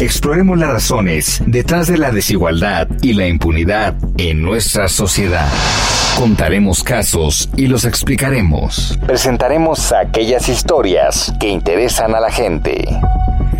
[0.00, 5.48] Exploremos las razones detrás de la desigualdad y la impunidad en nuestra sociedad.
[6.16, 8.98] Contaremos casos y los explicaremos.
[9.06, 12.84] Presentaremos aquellas historias que interesan a la gente.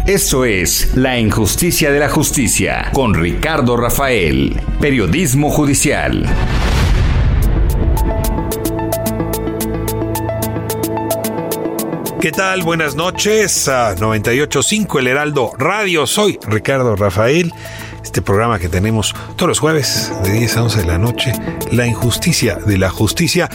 [0.07, 6.27] Eso es La Injusticia de la Justicia con Ricardo Rafael, Periodismo Judicial.
[12.25, 12.63] ¿Qué tal?
[12.63, 16.07] Buenas noches a 985 El Heraldo Radio.
[16.07, 17.53] Soy Ricardo Rafael.
[18.03, 21.33] Este programa que tenemos todos los jueves de 10 a 11 de la noche,
[21.71, 23.51] La injusticia de la justicia.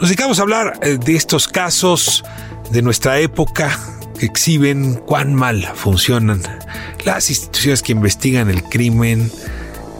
[0.00, 2.24] Nos dedicamos a hablar eh, de estos casos
[2.72, 3.78] de nuestra época
[4.18, 6.42] que exhiben cuán mal funcionan
[7.04, 9.30] las instituciones que investigan el crimen,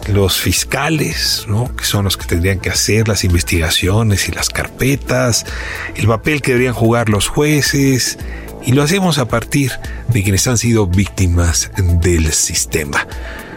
[0.07, 1.75] los fiscales, ¿no?
[1.75, 5.45] que son los que tendrían que hacer las investigaciones y las carpetas,
[5.95, 8.17] el papel que deberían jugar los jueces,
[8.63, 9.71] y lo hacemos a partir
[10.09, 13.07] de quienes han sido víctimas del sistema.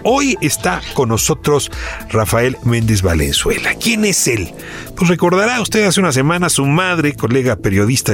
[0.06, 1.70] Hoy está con nosotros
[2.10, 3.74] Rafael Méndez Valenzuela.
[3.74, 4.52] ¿Quién es él?
[4.94, 8.12] Pues recordará usted hace una semana su madre, colega periodista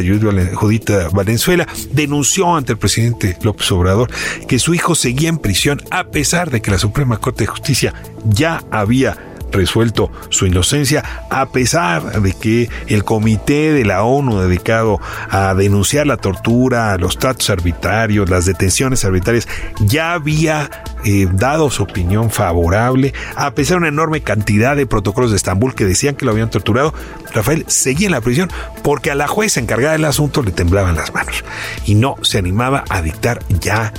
[0.54, 4.08] Judita Valenzuela, denunció ante el presidente López Obrador
[4.46, 7.92] que su hijo seguía en prisión a pesar de que la Suprema Corte de Justicia
[8.24, 9.18] ya había
[9.50, 16.06] resuelto su inocencia, a pesar de que el comité de la ONU dedicado a denunciar
[16.06, 19.48] la tortura, los tratos arbitrarios, las detenciones arbitrarias,
[19.80, 20.70] ya había
[21.04, 25.74] eh, dado su opinión favorable, a pesar de una enorme cantidad de protocolos de Estambul
[25.74, 26.94] que decían que lo habían torturado,
[27.32, 28.50] Rafael seguía en la prisión
[28.82, 31.44] porque a la jueza encargada del asunto le temblaban las manos
[31.86, 33.92] y no se animaba a dictar ya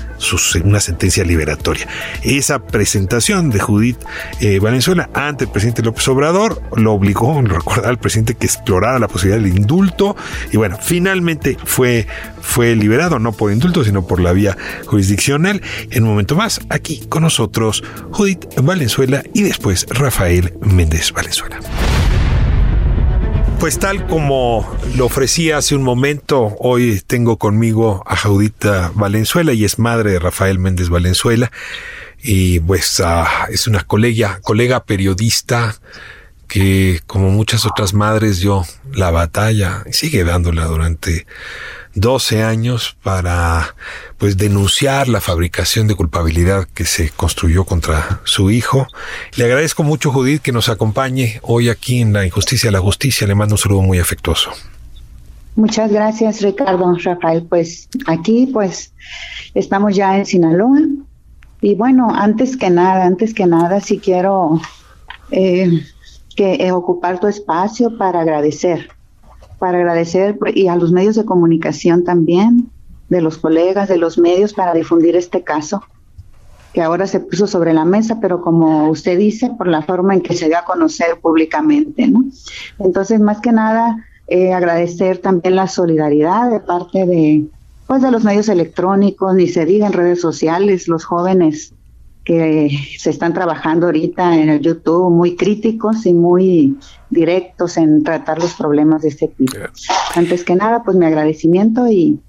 [0.63, 1.87] una sentencia liberatoria.
[2.23, 3.97] Esa presentación de Judith
[4.39, 8.99] eh, Valenzuela ante el presidente López Obrador lo obligó, lo recordaba al presidente que explorara
[8.99, 10.15] la posibilidad del indulto
[10.51, 12.07] y bueno, finalmente fue,
[12.41, 15.61] fue liberado, no por indulto, sino por la vía jurisdiccional.
[15.89, 21.59] En un momento más, aquí con nosotros Judith Valenzuela y después Rafael Méndez Valenzuela.
[23.59, 29.65] Pues tal como lo ofrecí hace un momento, hoy tengo conmigo a Jaudita Valenzuela y
[29.65, 31.51] es madre de Rafael Méndez Valenzuela.
[32.23, 35.75] Y pues ah, es una colega, colega periodista
[36.47, 41.25] que como muchas otras madres dio la batalla sigue dándola durante
[41.93, 43.75] 12 años para
[44.21, 48.85] pues denunciar la fabricación de culpabilidad que se construyó contra su hijo.
[49.35, 53.25] Le agradezco mucho Judith que nos acompañe hoy aquí en La Injusticia de la Justicia.
[53.25, 54.51] Le mando un saludo muy afectuoso.
[55.55, 57.47] Muchas gracias Ricardo, Rafael.
[57.49, 58.93] Pues aquí pues
[59.55, 60.81] estamos ya en Sinaloa
[61.59, 64.61] y bueno, antes que nada, antes que nada sí quiero
[65.31, 65.81] eh,
[66.35, 68.87] que eh, ocupar tu espacio para agradecer
[69.57, 72.71] para agradecer y a los medios de comunicación también,
[73.11, 75.83] de los colegas, de los medios para difundir este caso,
[76.73, 80.21] que ahora se puso sobre la mesa, pero como usted dice, por la forma en
[80.21, 82.23] que se dio a conocer públicamente, ¿no?
[82.79, 87.47] Entonces, más que nada, eh, agradecer también la solidaridad de parte de,
[87.85, 91.73] pues, de los medios electrónicos, ni se diga en redes sociales, los jóvenes
[92.23, 96.77] que se están trabajando ahorita en el YouTube, muy críticos y muy
[97.09, 99.57] directos en tratar los problemas de este tipo.
[100.15, 102.21] Antes que nada, pues mi agradecimiento y,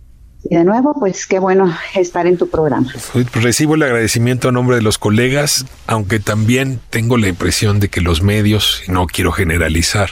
[0.45, 2.93] de nuevo, pues qué bueno estar en tu programa.
[3.13, 7.89] Pues recibo el agradecimiento a nombre de los colegas, aunque también tengo la impresión de
[7.89, 10.11] que los medios, y no quiero generalizar,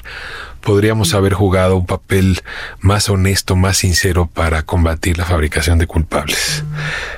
[0.60, 2.41] podríamos haber jugado un papel
[2.81, 6.65] más honesto, más sincero para combatir la fabricación de culpables.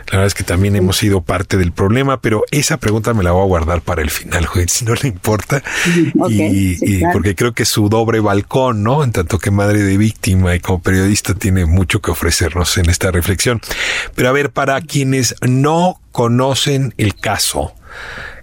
[0.06, 3.32] La verdad es que también hemos sido parte del problema, pero esa pregunta me la
[3.32, 5.62] voy a guardar para el final, juez, si no le importa.
[6.28, 9.04] y, porque creo que su doble balcón, ¿no?
[9.04, 13.10] En tanto que madre de víctima y como periodista tiene mucho que ofrecernos en esta
[13.10, 13.60] reflexión.
[14.14, 17.74] Pero a ver, para quienes no conocen el caso,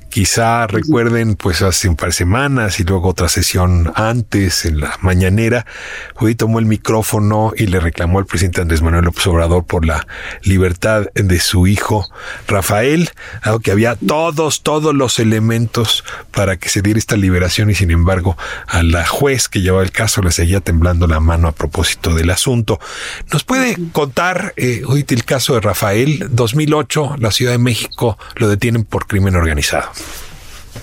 [0.09, 4.97] Quizá recuerden, pues hace un par de semanas y luego otra sesión antes, en la
[5.01, 5.67] mañanera,
[6.15, 10.07] Judy tomó el micrófono y le reclamó al presidente Andrés Manuel López Obrador por la
[10.41, 12.09] libertad de su hijo
[12.47, 13.11] Rafael,
[13.44, 17.91] algo que había todos, todos los elementos para que se diera esta liberación y sin
[17.91, 18.35] embargo
[18.67, 22.31] a la juez que llevaba el caso le seguía temblando la mano a propósito del
[22.31, 22.79] asunto.
[23.31, 26.27] ¿Nos puede contar, eh, el caso de Rafael?
[26.31, 29.91] 2008, la Ciudad de México lo detienen por crimen organizado.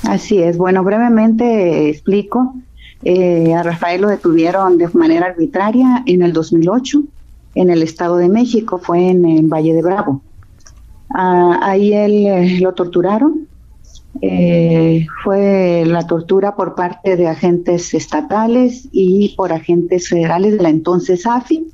[0.04, 0.56] Así es.
[0.56, 2.54] Bueno, brevemente explico.
[3.02, 7.02] Eh, a Rafael lo detuvieron de manera arbitraria en el 2008
[7.54, 10.20] en el Estado de México, fue en, Valle de Bravo.
[11.14, 13.48] Ah, ahí él eh, lo torturaron.
[14.22, 20.70] Eh, fue la tortura por parte de agentes estatales y por agentes federales de la
[20.70, 21.66] entonces AFI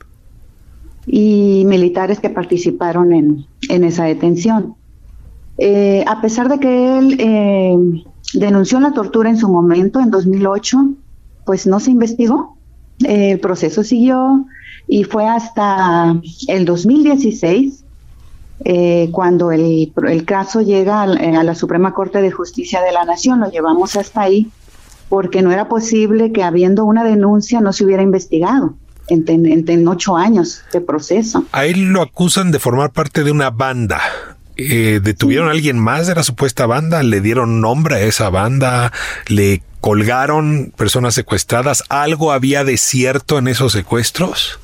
[1.06, 4.74] y militares que participaron en, en esa detención.
[5.58, 10.78] Eh, a pesar de que él eh, denunció la tortura en su momento, en 2008,
[11.44, 12.56] pues no se investigó.
[13.04, 14.46] el proceso siguió
[14.86, 16.16] y fue hasta
[16.48, 17.84] el 2016
[18.64, 19.90] eh, cuando el,
[20.24, 23.40] caso llega a, la Suprema Corte de Justicia de la Nación.
[23.40, 24.50] Lo llevamos hasta ahí
[25.08, 28.74] porque no era posible que habiendo una denuncia no se hubiera investigado.
[29.08, 29.24] En,
[29.68, 31.44] en, ocho años de proceso.
[31.52, 34.00] A él lo acusan de formar parte de una banda.
[34.70, 37.02] Eh, ¿Detuvieron a alguien más de la supuesta banda?
[37.02, 38.92] ¿Le dieron nombre a esa banda?
[39.28, 41.82] ¿Le colgaron personas secuestradas?
[41.88, 44.60] ¿Algo había de cierto en esos secuestros?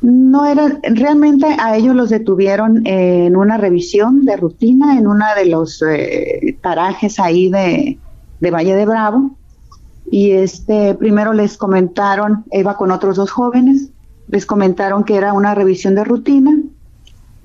[0.00, 5.46] No era, realmente a ellos los detuvieron en una revisión de rutina en uno de
[5.46, 7.98] los eh, parajes ahí de,
[8.40, 9.36] de, Valle de Bravo.
[10.10, 13.90] Y este, primero les comentaron, iba con otros dos jóvenes,
[14.28, 16.58] les comentaron que era una revisión de rutina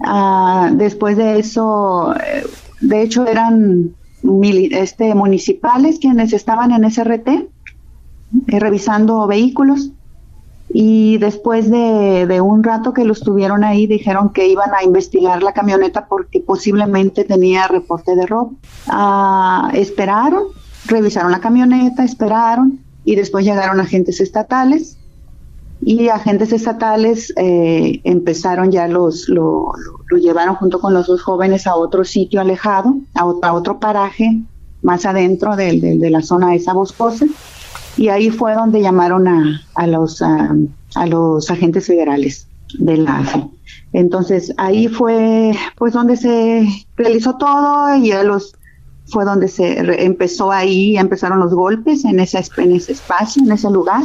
[0.03, 2.45] Ah, después de eso, eh,
[2.81, 3.95] de hecho eran
[4.71, 7.47] este, municipales quienes estaban en SRT eh,
[8.59, 9.91] revisando vehículos
[10.69, 15.53] y después de, un rato que los tuvieron ahí dijeron que iban a investigar la
[15.53, 18.53] camioneta porque posiblemente tenía reporte de robo.
[18.87, 20.43] Ah, esperaron,
[20.85, 24.97] revisaron la camioneta, esperaron y después llegaron agentes estatales
[25.81, 29.71] y agentes estatales eh, empezaron ya los lo,
[30.19, 34.41] llevaron junto con los dos jóvenes a otro sitio alejado a, otro paraje
[34.81, 37.25] más adentro de, la zona esa boscosa
[37.95, 42.47] y ahí fue donde llamaron a, a los a, los agentes federales
[42.79, 43.47] de la AFE.
[43.93, 48.55] Entonces ahí fue pues donde se realizó todo y a los
[49.05, 53.69] fue donde se empezó ahí, empezaron los golpes en ese, en ese espacio, en ese
[53.69, 54.01] lugar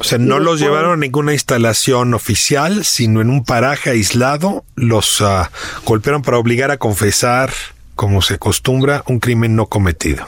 [0.00, 5.20] o sea, no los llevaron a ninguna instalación oficial, sino en un paraje aislado, los
[5.20, 5.46] uh,
[5.84, 7.50] golpearon para obligar a confesar,
[7.96, 10.24] como se acostumbra, un crimen no cometido.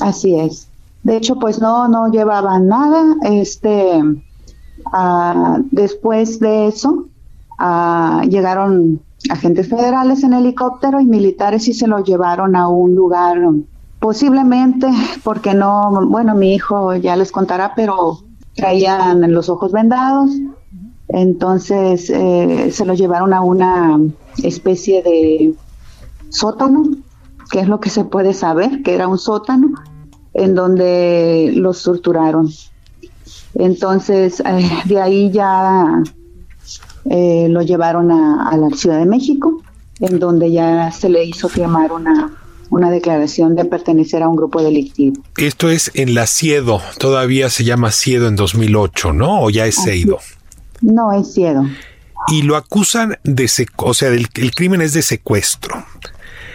[0.00, 0.68] Así es.
[1.02, 3.16] De hecho, pues no, no llevaban nada.
[3.24, 4.00] Este,
[4.92, 7.08] uh, después de eso,
[7.58, 9.00] uh, llegaron
[9.30, 13.38] agentes federales en helicóptero y militares y se los llevaron a un lugar,
[13.98, 14.86] posiblemente,
[15.24, 18.22] porque no, bueno, mi hijo ya les contará, pero
[18.54, 20.30] traían los ojos vendados,
[21.08, 24.00] entonces eh, se los llevaron a una
[24.42, 25.54] especie de
[26.30, 26.84] sótano,
[27.50, 29.74] que es lo que se puede saber, que era un sótano,
[30.32, 32.48] en donde los torturaron.
[33.54, 36.02] Entonces, eh, de ahí ya
[37.04, 39.62] eh, lo llevaron a, a, la Ciudad de México,
[40.00, 42.41] en donde ya se le hizo firmar una
[42.72, 45.22] una declaración de pertenecer a un grupo delictivo.
[45.36, 49.42] Esto es en la Ciedo, todavía se llama Ciedo en 2008, ¿no?
[49.42, 50.18] ¿O ya es Seido?
[50.80, 51.66] No, es Ciedo.
[52.28, 55.84] Y lo acusan de, o sea, el, el crimen es de secuestro.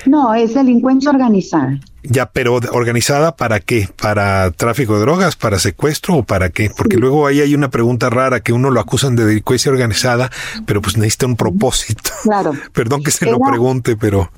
[0.07, 1.79] No, es delincuencia organizada.
[2.09, 3.89] Ya, pero organizada para qué?
[4.01, 5.35] ¿Para tráfico de drogas?
[5.35, 6.71] ¿Para secuestro o para qué?
[6.75, 10.31] Porque luego ahí hay una pregunta rara que uno lo acusan de delincuencia organizada,
[10.65, 12.11] pero pues necesita un propósito.
[12.23, 12.53] Claro.
[12.73, 14.29] Perdón que se lo pregunte, pero...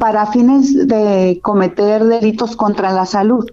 [0.00, 3.48] Para fines de cometer delitos contra la salud.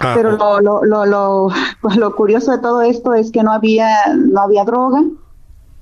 [0.00, 1.48] Ah, pero lo, lo, lo, lo,
[1.96, 5.02] lo curioso de todo esto es que no había, no había droga.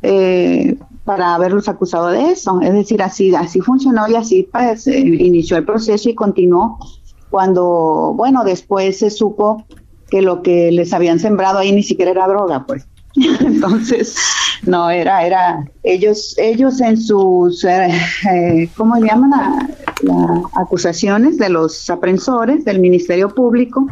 [0.02, 2.60] Eh, para haberlos acusado de eso.
[2.60, 6.78] Es decir, así, así funcionó y así pues, eh, inició el proceso y continuó
[7.32, 9.64] cuando, bueno, después se supo
[10.10, 12.86] que lo que les habían sembrado ahí ni siquiera era droga, pues.
[13.40, 14.14] Entonces,
[14.66, 17.88] no, era, era, ellos, ellos en sus, eh,
[18.30, 19.30] eh ¿cómo se llaman?
[20.02, 23.86] Las acusaciones de los aprensores del Ministerio Público,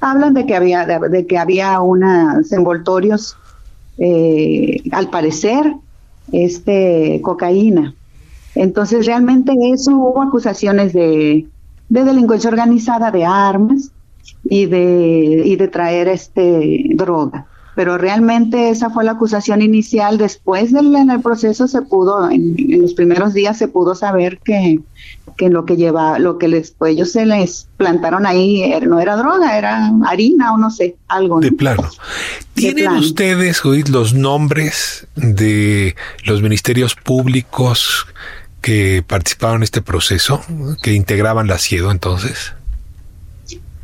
[0.00, 3.36] hablan de que había, de, que había unos envoltorios,
[3.98, 5.74] eh, al parecer,
[6.32, 7.94] este, cocaína.
[8.54, 11.46] Entonces, realmente eso hubo acusaciones de
[11.88, 13.92] de delincuencia organizada, de armas
[14.44, 20.16] y de, y de traer este droga pero realmente esa fue la acusación inicial.
[20.16, 24.80] Después del en el proceso se pudo, en, los primeros días se pudo saber que,
[25.36, 28.98] que lo que lleva, lo que les, pues ellos se les plantaron ahí er, no
[28.98, 31.38] era droga, era harina o no sé, algo.
[31.38, 31.90] De plano.
[32.54, 38.06] ¿Tienen ustedes los nombres de los ministerios públicos
[38.66, 40.40] que participaron en este proceso,
[40.82, 42.52] que integraban la CIEDO entonces?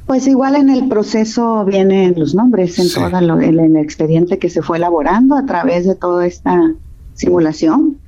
[0.07, 4.79] Pues igual en el proceso vienen los nombres en todo el, expediente que se fue
[4.79, 6.59] elaborando a través de toda esta
[7.15, 7.99] simulación.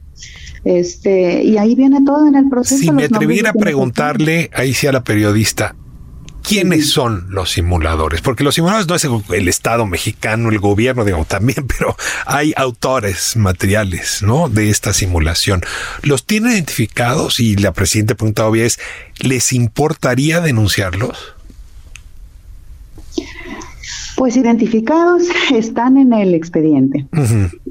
[0.64, 2.81] Este, y ahí viene todo en el proceso.
[2.81, 5.76] Si me atreviera a preguntarle, ahí sí a la periodista,
[6.45, 8.21] ¿quiénes son los simuladores?
[8.21, 11.97] Porque los simuladores no es el, Estado mexicano, el gobierno, digamos, también, pero
[12.27, 14.49] hay autores materiales, ¿no?
[14.49, 15.63] De esta simulación.
[16.03, 17.41] ¿Los tienen identificados?
[17.41, 18.79] Y la presidenta pregunta obvia es,
[19.19, 21.35] ¿les importaría denunciarlos?
[24.17, 25.23] Pues identificados
[25.53, 27.07] están en el expediente.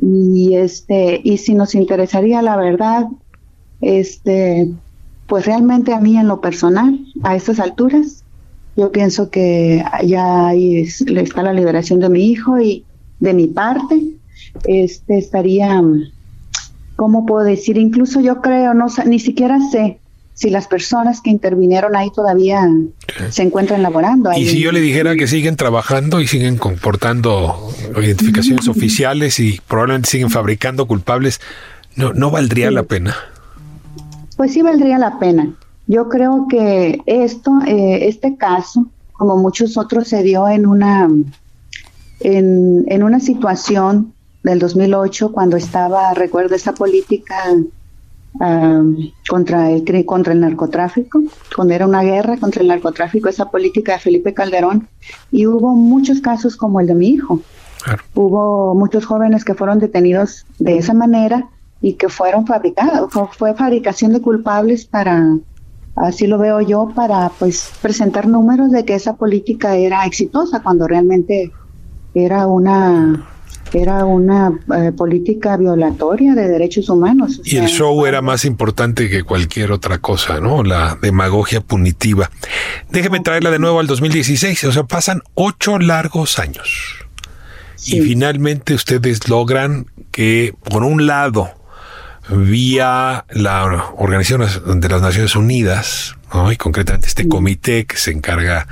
[0.02, 3.06] Y este, y si nos interesaría la verdad,
[3.82, 4.70] este,
[5.28, 8.23] pues realmente a mí en lo personal, a estas alturas,
[8.76, 12.84] yo pienso que ya ahí está la liberación de mi hijo y
[13.20, 14.02] de mi parte,
[14.66, 15.82] este estaría,
[16.96, 17.78] ¿cómo puedo decir?
[17.78, 20.00] Incluso yo creo, no ni siquiera sé
[20.34, 22.68] si las personas que intervinieron ahí todavía
[23.30, 24.32] se encuentran laborando.
[24.36, 30.10] Y si yo le dijera que siguen trabajando y siguen comportando identificaciones oficiales y probablemente
[30.10, 31.40] siguen fabricando culpables,
[31.96, 33.16] ¿no, no valdría la pena?
[34.36, 35.54] Pues sí valdría la pena.
[35.88, 41.10] Yo creo que esto, eh, este caso, como muchos otros, se dio en una,
[42.20, 44.14] en, en una situación
[44.44, 47.36] del 2008 cuando estaba, recuerdo, esa política
[49.30, 51.22] contra, el, contra el narcotráfico,
[51.56, 54.88] cuando era una guerra contra el narcotráfico, esa política de Felipe Calderón,
[55.32, 57.42] y hubo muchos casos como el de mi hijo.
[58.16, 61.50] Hubo muchos jóvenes que fueron detenidos de esa manera
[61.82, 65.38] y que fueron fabricados, fue fabricación de culpables para,
[65.96, 70.88] así lo veo yo, para pues presentar números de que esa política era exitosa cuando
[70.88, 71.52] realmente
[72.14, 73.28] era una
[73.74, 77.42] era una eh, política violatoria de derechos humanos.
[77.44, 80.64] Y el show era más importante que cualquier otra cosa, ¿no?
[80.64, 82.30] La demagogia punitiva.
[82.92, 86.98] Déjeme traerla de nuevo al 2016, o sea, pasan ocho largos años.
[87.86, 91.50] Y finalmente ustedes logran que, por un lado,
[92.30, 96.16] vía la Organización de las Naciones Unidas,
[96.52, 98.68] y concretamente este comité que se encarga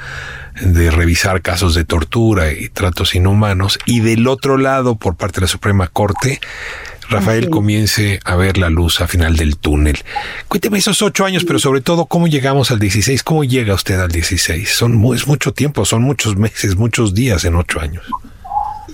[0.61, 5.41] de revisar casos de tortura y tratos inhumanos, y del otro lado, por parte de
[5.41, 6.39] la Suprema Corte,
[7.09, 9.97] Rafael comience a ver la luz al final del túnel.
[10.47, 13.21] Cuénteme esos ocho años, pero sobre todo, ¿cómo llegamos al 16?
[13.23, 14.69] ¿Cómo llega usted al 16?
[14.69, 18.05] Son, es mucho tiempo, son muchos meses, muchos días en ocho años.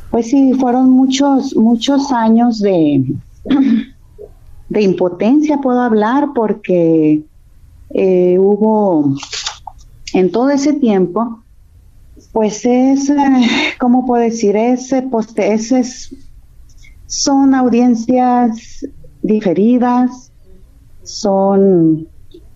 [0.09, 3.03] Pues sí, fueron muchos, muchos años de,
[4.77, 7.23] de impotencia, puedo hablar, porque
[7.89, 9.15] eh, hubo
[10.13, 11.39] en todo ese tiempo
[12.31, 13.15] pues es, eh,
[13.79, 14.55] ¿cómo puedo decir?
[14.55, 16.13] Ese poste, ese es,
[17.07, 18.85] son audiencias
[19.23, 20.31] diferidas,
[21.01, 22.07] son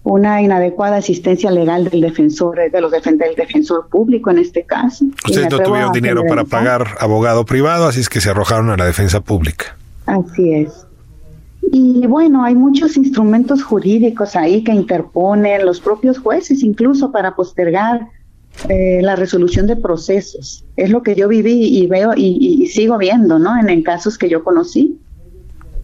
[0.03, 5.05] una inadecuada asistencia legal del defensor, de los del defensor público en este caso.
[5.25, 8.85] Ustedes no tuvieron dinero para pagar abogado privado, así es que se arrojaron a la
[8.85, 9.75] defensa pública.
[10.05, 10.80] Así es.
[11.61, 18.07] Y bueno, hay muchos instrumentos jurídicos ahí que interponen los propios jueces, incluso para postergar
[18.67, 20.65] eh, la resolución de procesos.
[20.75, 23.57] Es lo que yo viví y veo y, sigo viendo, ¿no?
[23.57, 24.99] En, casos que yo conocí.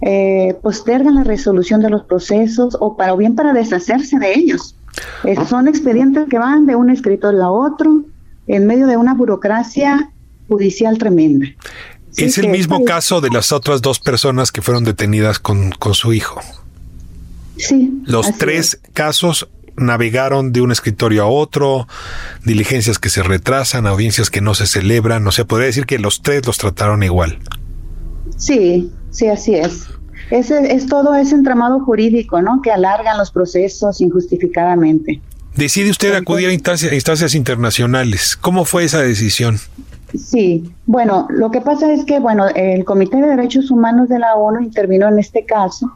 [0.01, 4.75] Eh, postergan la resolución de los procesos o para o bien para deshacerse de ellos.
[5.23, 8.03] Eh, son expedientes que van de un escritorio a otro
[8.47, 10.11] en medio de una burocracia
[10.47, 11.47] judicial tremenda.
[12.17, 16.13] Es el mismo caso de las otras dos personas que fueron detenidas con, con su
[16.13, 16.41] hijo.
[17.57, 18.01] Sí.
[18.05, 19.47] Los tres casos
[19.77, 21.87] navegaron de un escritorio a otro,
[22.43, 26.21] diligencias que se retrasan, audiencias que no se celebran, no se podría decir que los
[26.21, 27.39] tres los trataron igual.
[28.37, 29.87] Sí, sí, así es.
[30.31, 32.61] Ese es todo ese entramado jurídico, ¿no?
[32.61, 35.21] Que alargan los procesos injustificadamente.
[35.55, 38.35] Decide usted acudir a instancias, a instancias internacionales.
[38.39, 39.59] ¿Cómo fue esa decisión?
[40.17, 44.35] Sí, bueno, lo que pasa es que, bueno, el Comité de Derechos Humanos de la
[44.35, 45.91] ONU intervino en este caso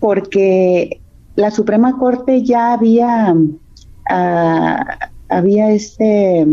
[0.00, 1.00] porque
[1.36, 3.34] la Suprema Corte ya había,
[4.08, 6.46] ah, había este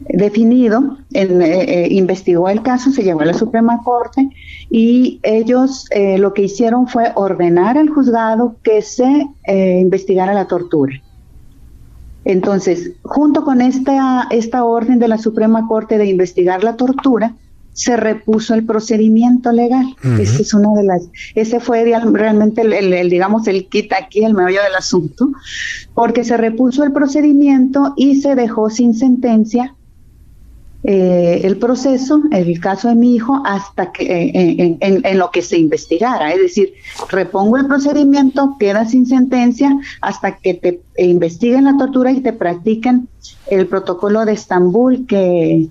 [0.00, 4.28] definido, en, eh, eh, investigó el caso, se llevó a la Suprema Corte
[4.70, 10.92] y ellos eh, lo que hicieron fue ordenar al juzgado que se investigara la tortura.
[12.28, 17.34] Entonces, junto con esta, esta orden de la Suprema Corte de investigar la tortura,
[17.72, 19.96] se repuso el procedimiento legal.
[20.20, 24.62] Ese es una de las, ese fue realmente el, digamos, el kit aquí, el meollo
[24.62, 25.30] del asunto,
[25.94, 29.74] porque se repuso el procedimiento y se dejó sin sentencia
[30.90, 35.58] eh, el proceso, el caso de mi hijo, hasta que eh, en, lo que se
[35.58, 36.32] investigara.
[36.32, 36.72] Es decir,
[37.10, 43.06] repongo el procedimiento, queda sin sentencia hasta que te investiguen la tortura y te practiquen
[43.48, 45.68] el protocolo de Estambul que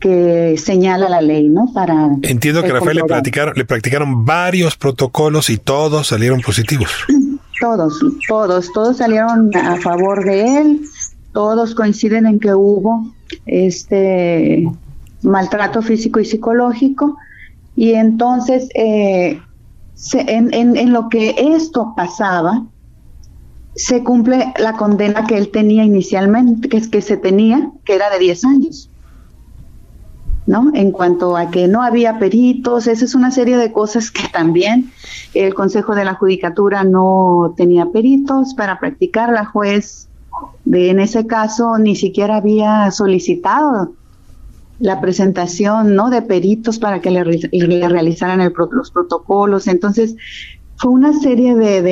[0.00, 1.70] que señala la ley, ¿no?
[1.72, 6.90] Para entiendo que Rafael le practicaron, le practicaron varios protocolos y todos salieron positivos.
[7.58, 7.98] Todos,
[8.28, 10.80] todos, todos salieron a favor de él.
[11.36, 13.12] Todos coinciden en que hubo
[13.44, 14.66] este
[15.20, 17.18] maltrato físico y psicológico
[17.74, 19.42] y entonces eh,
[20.14, 22.64] en, lo que esto pasaba
[23.74, 28.08] se cumple la condena que él tenía inicialmente, que es que se tenía, que era
[28.08, 28.90] de 10 años.
[30.46, 30.70] ¿no?
[30.72, 34.90] En cuanto a que no había peritos, esa es una serie de cosas que también
[35.34, 39.30] el Consejo de la Judicatura no tenía peritos para practicar.
[39.30, 40.08] La juez
[40.64, 43.92] de, en ese caso ni siquiera había solicitado
[44.78, 46.10] la presentación ¿no?
[46.10, 47.24] de peritos para que le,
[47.88, 49.68] realizaran los protocolos.
[49.68, 50.16] Entonces,
[50.76, 51.82] fue una serie de,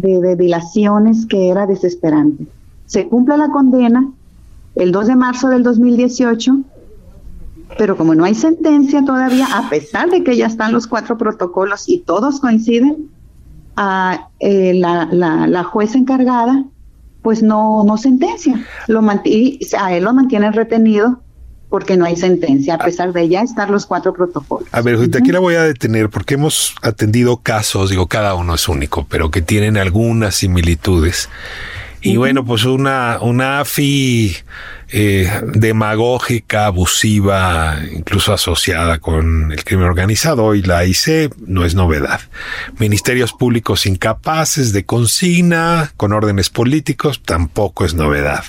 [0.00, 2.46] de dilaciones que era desesperante.
[2.86, 4.10] Se cumple la condena
[4.74, 6.56] el 2 de marzo del 2018
[7.78, 11.88] pero como no hay sentencia todavía, a pesar de que ya están los cuatro protocolos
[11.88, 13.08] y todos coinciden,
[13.76, 16.64] a, eh, la, la, jueza encargada
[17.24, 21.22] pues no, no sentencia, lo y a él lo mantienen retenido
[21.70, 24.68] porque no hay sentencia, a pesar de ya estar los cuatro protocolos.
[24.70, 28.68] A ver, aquí la voy a detener porque hemos atendido casos, digo, cada uno es
[28.68, 31.30] único, pero que tienen algunas similitudes.
[32.02, 34.36] Y bueno, pues una, una AFI
[34.96, 42.20] eh, demagógica, abusiva, incluso asociada con el crimen organizado y la IC no es novedad.
[42.78, 48.44] Ministerios públicos incapaces de consigna, con órdenes políticos, tampoco es novedad.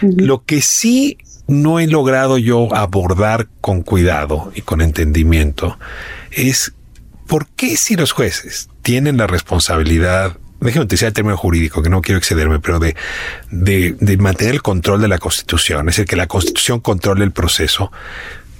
[0.00, 5.76] Lo que sí no he logrado yo abordar con cuidado y con entendimiento
[6.30, 6.72] es
[7.26, 12.02] por qué si los jueces tienen la responsabilidad déjeme utilizar el término jurídico, que no
[12.02, 12.96] quiero excederme, pero de,
[13.50, 17.32] de, de, mantener el control de la Constitución, es decir, que la Constitución controle el
[17.32, 17.92] proceso,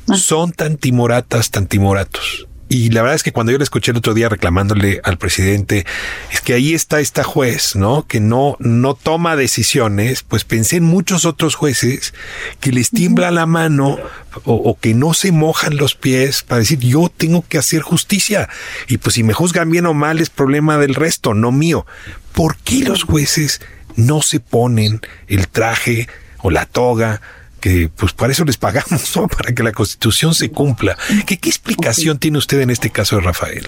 [0.09, 0.17] ah.
[0.17, 2.47] son tan timoratas, tan timoratos.
[2.75, 5.87] Y la verdad es que cuando yo le escuché el otro día reclamándole al presidente,
[6.33, 8.05] es que ahí está esta juez, ¿no?
[8.09, 12.15] Que no, no toma decisiones, pues pensé en muchos otros jueces
[12.59, 13.97] que les tiembla la mano
[14.43, 18.49] o, que no se mojan los pies para decir yo tengo que hacer justicia.
[18.89, 21.87] Y pues si me juzgan bien o mal es problema del resto, no mío.
[22.33, 23.61] ¿Por qué los jueces
[23.95, 26.09] no se ponen el traje
[26.39, 27.21] o la toga
[27.65, 29.27] que pues para eso les pagamos, ¿no?
[29.37, 30.99] Para que la constitución se cumpla.
[31.25, 33.67] ¿Qué, qué explicación tiene usted en este caso de Rafael?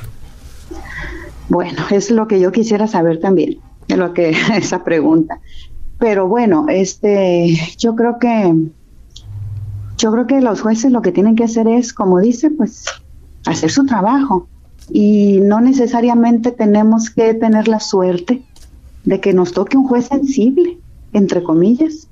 [1.48, 5.40] Bueno, es lo que yo quisiera saber también, de lo que esa pregunta.
[5.98, 8.54] Pero bueno, este, yo creo que,
[9.96, 12.84] yo creo que los jueces lo que tienen que hacer es, como dice, pues,
[13.46, 14.46] hacer su trabajo.
[14.90, 18.42] Y no necesariamente tenemos que tener la suerte
[19.04, 20.76] de que nos toque un juez sensible,
[21.14, 22.08] entre comillas,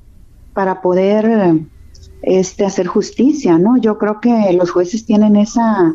[0.55, 1.67] para poder
[2.27, 3.77] este, hacer justicia, ¿no?
[3.77, 5.95] Yo creo que los jueces tienen esa,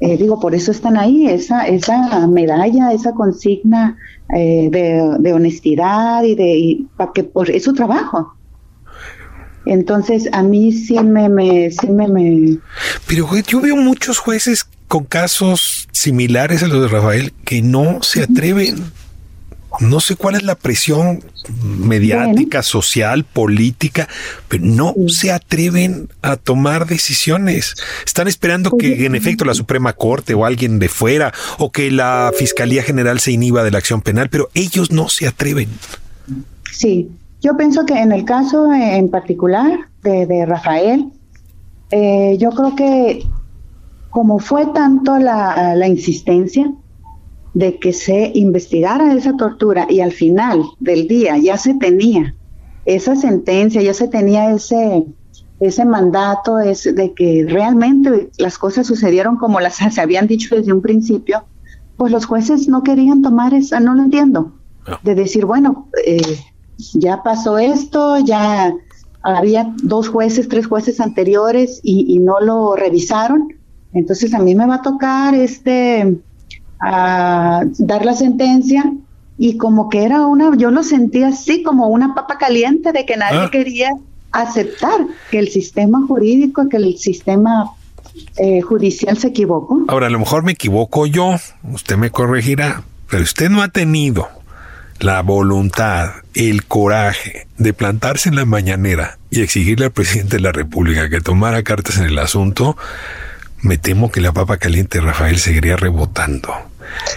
[0.00, 3.96] eh, digo, por eso están ahí, esa, esa medalla, esa consigna
[4.34, 8.34] eh, de, honestidad y de, para que por es su trabajo.
[9.64, 12.58] Entonces, a mí sí me, me, sí me, me...
[13.06, 18.24] Pero yo veo muchos jueces con casos similares a los de Rafael que no se
[18.24, 18.82] atreven
[19.80, 21.24] no sé cuál es la presión
[21.62, 24.08] mediática, social, política,
[24.48, 27.74] pero no se atreven a tomar decisiones.
[28.04, 32.32] Están esperando que en efecto la Suprema Corte o alguien de fuera o que la
[32.36, 35.68] Fiscalía General se inhiba de la acción penal, pero ellos no se atreven.
[36.70, 41.10] Sí, yo pienso que en el caso en particular de, Rafael,
[41.90, 43.26] eh, yo creo que
[44.10, 46.70] como fue tanto la, la insistencia,
[47.54, 52.34] de que se investigara esa tortura y al final del día ya se tenía
[52.84, 55.04] esa sentencia, ya se tenía ese,
[55.60, 60.72] ese mandato es de que realmente las cosas sucedieron como las se habían dicho desde
[60.72, 61.44] un principio,
[61.96, 64.54] pues los jueces no querían tomar esa, no lo entiendo,
[65.02, 66.38] de decir, bueno, eh,
[66.94, 68.74] ya pasó esto, ya
[69.22, 73.54] había dos jueces, tres jueces anteriores y, y no lo revisaron,
[73.92, 76.18] entonces a mí me va a tocar este
[76.82, 78.92] a dar la sentencia
[79.38, 83.16] y como que era una, yo lo sentía así como una papa caliente de que
[83.16, 83.50] nadie ah.
[83.50, 83.90] quería
[84.32, 87.72] aceptar que el sistema jurídico, que el sistema
[88.36, 89.84] eh, judicial se equivocó.
[89.88, 91.36] Ahora, a lo mejor me equivoco yo,
[91.72, 94.28] usted me corregirá, pero usted no ha tenido
[95.00, 100.52] la voluntad, el coraje de plantarse en la mañanera y exigirle al presidente de la
[100.52, 102.76] República que tomara cartas en el asunto,
[103.60, 106.52] me temo que la papa caliente Rafael seguiría rebotando.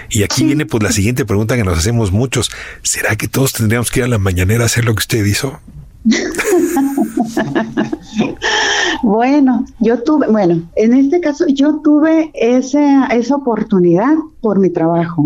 [0.10, 2.52] Y aquí viene pues la siguiente pregunta que nos hacemos muchos.
[2.82, 5.60] ¿Será que todos tendríamos que ir a la mañanera a hacer lo que usted hizo?
[9.04, 15.26] bueno, yo tuve, bueno, en este caso yo tuve esa, esa oportunidad por mi trabajo.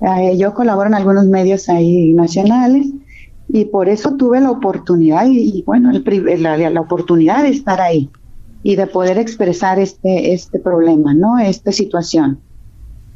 [0.00, 2.86] Eh, yo colaboro en algunos medios ahí nacionales
[3.48, 8.10] y por eso tuve la oportunidad y, bueno, el, la, la, oportunidad de estar ahí
[8.62, 11.38] y de poder expresar este, este problema, ¿no?
[11.38, 12.38] Esta situación.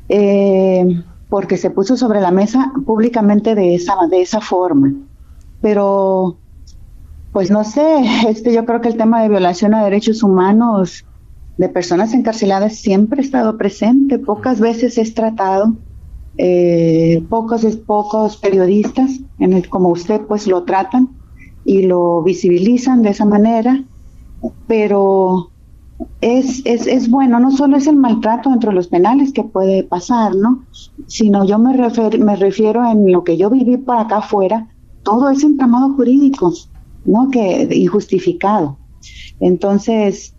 [0.09, 4.93] Eh, porque se puso sobre la mesa públicamente de esa, de esa forma.
[5.61, 6.39] Pero,
[7.33, 11.05] pues no sé, este, yo creo que el tema de violación a derechos humanos
[11.57, 15.77] de personas encarceladas siempre ha estado presente, pocas veces es tratado,
[16.37, 19.11] eh, pocos, pocos periodistas,
[19.71, 21.17] como usted, pues lo tratan
[21.65, 23.83] y lo visibilizan de esa manera,
[24.67, 25.51] pero
[26.21, 30.35] es, es, es bueno, no solo es el maltrato entre los penales que puede pasar,
[30.35, 30.65] ¿no?
[31.07, 31.75] Sino yo me,
[32.19, 34.69] me refiero en lo que yo viví para acá afuera,
[35.03, 36.53] todo ese entramado jurídico,
[37.05, 37.31] ¿no?
[37.31, 38.79] Que injustificado.
[39.41, 40.35] Entonces,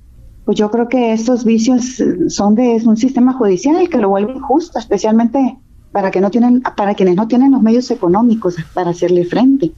[0.46, 4.80] pues yo creo que estos vicios son de un sistema judicial que lo vuelve injusto,
[4.80, 5.58] especialmente
[5.91, 9.72] para que no tienen, para quienes no tienen los medios económicos para hacerle frente.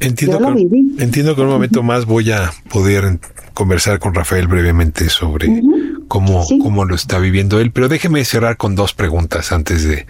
[0.00, 3.18] Entiendo, que, entiendo que en un momento más voy a poder
[3.54, 5.62] conversar con Rafael brevemente sobre
[6.08, 10.06] cómo, cómo lo está viviendo él, pero déjeme cerrar con dos preguntas antes de,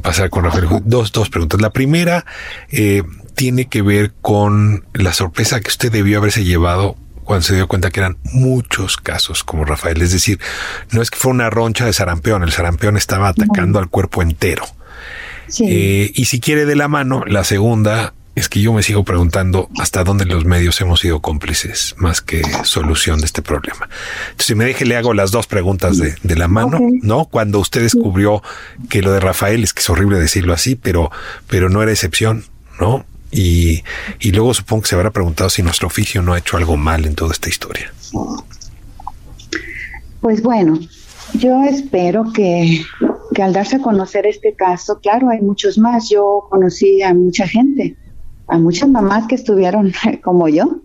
[0.00, 0.66] pasar con Rafael.
[0.84, 1.60] Dos, dos preguntas.
[1.60, 2.24] La primera
[2.70, 3.02] eh,
[3.34, 7.90] tiene que ver con la sorpresa que usted debió haberse llevado cuando se dio cuenta
[7.90, 10.00] que eran muchos casos como Rafael.
[10.00, 10.40] Es decir,
[10.92, 14.64] no es que fue una roncha de sarampión, el sarampión estaba atacando al cuerpo entero.
[15.60, 19.68] Eh, y si quiere de la mano, la segunda es que yo me sigo preguntando
[19.80, 23.88] hasta dónde los medios hemos sido cómplices más que solución de este problema.
[24.30, 27.24] Entonces, si me deje, le hago las dos preguntas de, la mano, ¿no?
[27.24, 28.42] Cuando usted descubrió
[28.88, 31.10] que lo de Rafael, es que es horrible decirlo así, pero,
[31.48, 32.44] pero no era excepción,
[32.80, 33.04] ¿no?
[33.32, 33.82] Y,
[34.20, 37.06] y luego supongo que se habrá preguntado si nuestro oficio no ha hecho algo mal
[37.06, 37.92] en toda esta historia.
[40.20, 40.78] Pues bueno,
[41.34, 42.84] yo espero que,
[43.34, 46.08] que al darse a conocer este caso, claro, hay muchos más.
[46.08, 47.96] Yo conocí a mucha gente
[48.48, 50.80] a muchas mamás que estuvieron como yo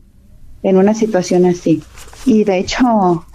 [0.62, 1.82] en una situación así.
[2.26, 3.26] Y de hecho,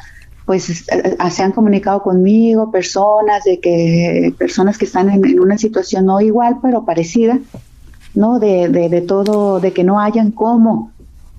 [0.47, 6.07] pues eh, se han comunicado conmigo personas de que personas que están en, una situación
[6.07, 7.39] no igual pero parecida,
[8.15, 8.39] ¿no?
[8.39, 10.93] De, de, todo, de que no hayan cómo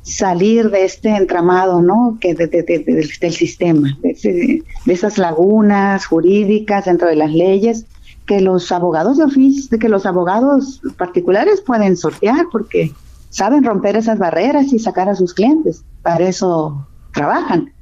[0.04, 2.18] salir de este entramado, ¿no?
[2.22, 7.86] Que de, del sistema, de, esas lagunas jurídicas dentro de las leyes
[8.30, 12.94] que los abogados de oficio, que los abogados particulares pueden sortear porque
[13.32, 15.84] saben romper esas barreras y sacar a sus clientes.
[16.04, 17.74] Para eso trabajan.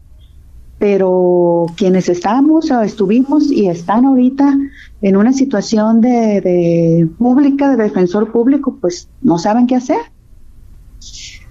[0.80, 4.58] Pero quienes estamos o estuvimos y están ahorita
[5.02, 10.00] en una situación de, pública, de defensor público, pues no saben qué hacer.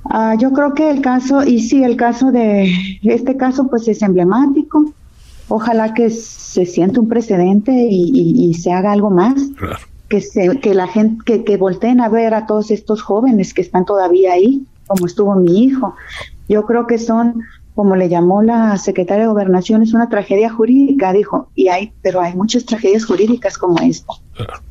[0.08, 4.00] Ah, yo creo que el caso, y sí, el caso de este caso, pues es
[4.00, 4.94] emblemático
[5.48, 9.34] ojalá que se siente un precedente y, se haga algo más.
[10.08, 13.60] Que, se, que la gente, que, que volteen a ver a todos estos jóvenes que
[13.60, 15.94] están todavía ahí, como estuvo mi hijo.
[16.48, 17.42] Yo creo que son,
[17.74, 22.20] como le llamó la secretaria de Gobernación, es una tragedia jurídica, dijo, y hay, pero
[22.20, 24.14] hay muchas tragedias jurídicas como esta,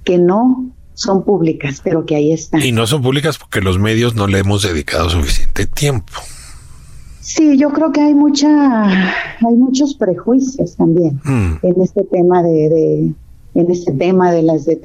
[0.05, 2.61] que no son públicas, pero que ahí están.
[2.61, 6.13] Y no son públicas porque los medios no le hemos dedicado suficiente tiempo.
[7.25, 11.55] Sí, yo creo que hay mucha, hay muchos prejuicios también mm.
[11.63, 13.11] en este tema de,
[13.55, 14.75] en este tema de las de,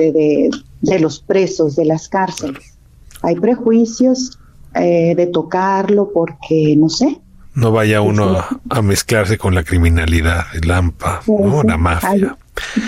[0.80, 2.78] de, los presos, de las cárceles.
[3.20, 4.38] Hay prejuicios
[4.74, 7.20] eh, de tocarlo porque no sé.
[7.54, 8.38] No vaya uno
[8.70, 11.20] a, mezclarse con la criminalidad, el AMPA,
[11.66, 12.38] la mafia.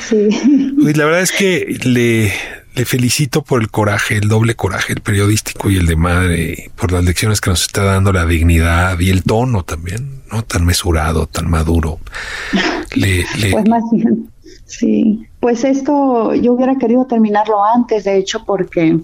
[0.09, 0.31] sí.
[0.79, 2.33] la verdad es que le
[2.75, 6.93] le felicito por el coraje, el doble coraje, el periodístico y el de madre, por
[6.93, 10.43] las lecciones que nos está dando la dignidad y el tono también, ¿no?
[10.43, 11.99] Tan mesurado, tan maduro.
[12.95, 14.31] Le, Pues más bien,
[14.65, 15.27] sí.
[15.41, 18.99] Pues esto yo hubiera querido terminarlo antes, de hecho, porque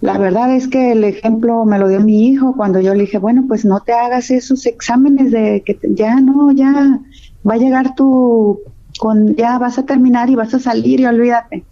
[0.00, 3.18] la verdad es que el ejemplo me lo dio mi hijo cuando yo le dije,
[3.18, 7.00] bueno, pues no te hagas esos exámenes de que ya no, ya
[7.46, 8.60] va a llegar tu,
[8.98, 11.64] con, ya vas a terminar y vas a salir y olvídate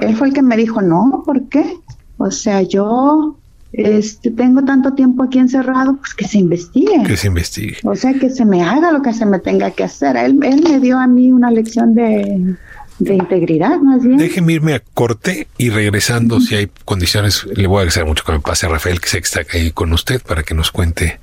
[0.00, 1.76] Él fue el que me dijo, no, ¿por qué?
[2.16, 3.36] O sea, yo
[3.72, 7.02] este, tengo tanto tiempo aquí encerrado, pues que se investigue.
[7.04, 7.78] Que se investigue.
[7.82, 10.16] O sea, que se me haga lo que se me tenga que hacer.
[10.16, 12.56] Él, él me dio a mí una lección de,
[13.00, 14.16] de integridad, más bien.
[14.16, 18.32] Déjeme irme a corte y regresando, si hay condiciones, le voy a agradecer mucho que
[18.32, 21.18] me pase a Rafael, que sé que está ahí con usted, para que nos cuente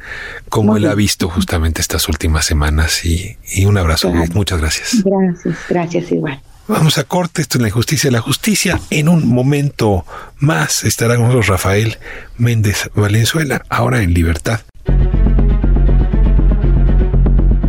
[0.50, 3.06] cómo él ha visto justamente estas últimas semanas.
[3.06, 4.12] Y, y un abrazo.
[4.34, 5.04] Muchas gracias.
[5.06, 6.42] Gracias, gracias igual.
[6.72, 8.80] Vamos a corte, esto es la injusticia de la justicia.
[8.90, 10.06] En un momento
[10.38, 11.98] más estará con nosotros Rafael
[12.38, 14.62] Méndez Valenzuela, ahora en libertad.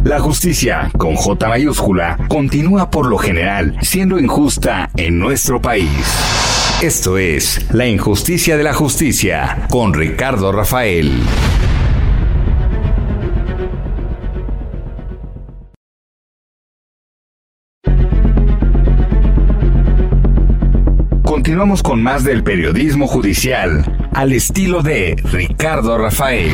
[0.04, 5.90] La justicia, con J mayúscula, continúa por lo general siendo injusta en nuestro país.
[6.80, 11.24] Esto es La injusticia de la justicia con Ricardo Rafael.
[21.42, 26.52] Continuamos con más del periodismo judicial, al estilo de Ricardo Rafael.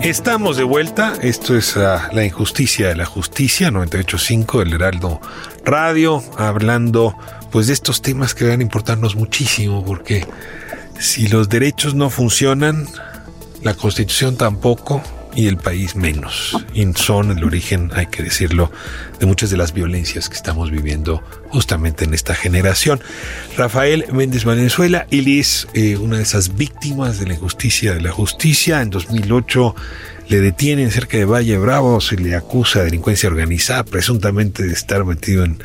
[0.00, 1.12] Estamos de vuelta.
[1.20, 5.20] Esto es ah, La Injusticia de la Justicia, 98.5 del Heraldo
[5.62, 7.14] Radio, hablando
[7.52, 10.26] pues de estos temas que van a importarnos muchísimo, porque
[10.98, 12.86] si los derechos no funcionan,
[13.62, 15.02] la Constitución tampoco,
[15.36, 16.64] y el país menos.
[16.74, 18.70] Y son el origen, hay que decirlo,
[19.18, 23.00] de muchas de las violencias que estamos viviendo justamente en esta generación.
[23.56, 28.12] Rafael Méndez Valenzuela, él es eh, una de esas víctimas de la injusticia de la
[28.12, 28.80] justicia.
[28.82, 29.74] En 2008
[30.28, 35.04] le detienen cerca de Valle Bravo, se le acusa de delincuencia organizada, presuntamente de estar
[35.04, 35.58] metido en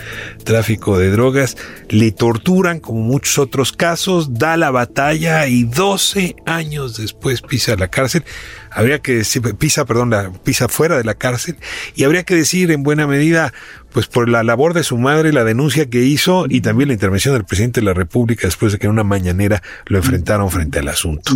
[0.44, 1.56] tráfico de drogas,
[1.90, 7.88] le torturan como muchos otros casos, da la batalla y 12 años después pisa la
[7.88, 8.26] cárcel
[8.72, 11.58] habría que decir, pisa, perdón, la, pisa fuera de la cárcel
[11.96, 13.54] y habría que decir en buena medida,
[13.92, 17.34] pues por la labor de su madre, la denuncia que hizo y también la intervención
[17.34, 20.88] del presidente de la República después de que en una mañanera lo enfrentaron frente al
[20.88, 21.34] asunto.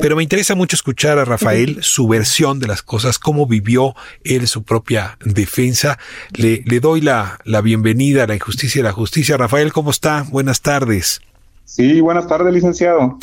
[0.00, 3.94] Pero me interesa mucho escuchar a Rafael su versión de las cosas, cómo vivió
[4.24, 5.98] él su propia defensa.
[6.32, 9.36] Le, le doy la, la bienvenida a la injusticia y la justicia.
[9.36, 10.24] Rafael, ¿cómo está?
[10.28, 11.20] Buenas tardes.
[11.66, 13.18] Sí, buenas tardes, licenciado.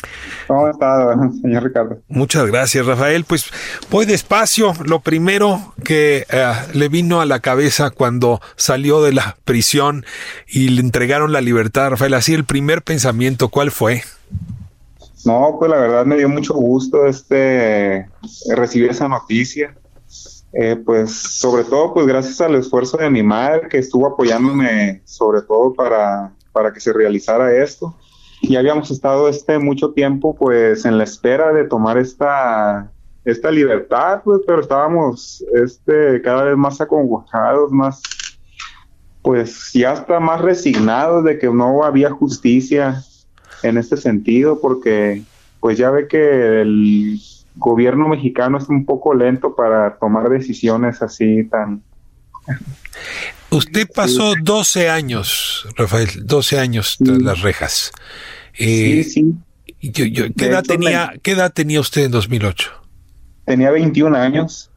[0.48, 2.00] ¿Cómo está, señor Ricardo?
[2.10, 3.24] Muchas gracias, Rafael.
[3.24, 3.46] Pues
[3.90, 4.74] voy despacio.
[4.84, 10.06] Lo primero que eh, le vino a la cabeza cuando salió de la prisión
[10.46, 14.04] y le entregaron la libertad, Rafael, así el primer pensamiento, ¿cuál fue?
[15.24, 18.10] No, pues la verdad me dio mucho gusto este
[18.54, 19.74] recibir esa noticia.
[20.52, 25.42] Eh, pues sobre todo, pues gracias al esfuerzo de mi madre que estuvo apoyándome sobre
[25.44, 27.96] todo para, para que se realizara esto
[28.44, 32.92] y habíamos estado este mucho tiempo pues en la espera de tomar esta
[33.24, 38.02] esta libertad pues pero estábamos este cada vez más acongojados más
[39.22, 43.02] pues ya está más resignados de que no había justicia
[43.64, 45.24] en este sentido porque
[45.62, 47.22] pues ya ve que el
[47.56, 51.82] gobierno mexicano es un poco lento para tomar decisiones así tan
[53.54, 57.92] Usted pasó 12 años, Rafael, 12 años tras las rejas.
[58.58, 59.36] Eh, sí,
[59.80, 59.92] sí.
[59.92, 62.72] ¿qué, edad tenía, ¿Qué edad tenía usted en 2008?
[63.46, 64.72] Tenía 21 años.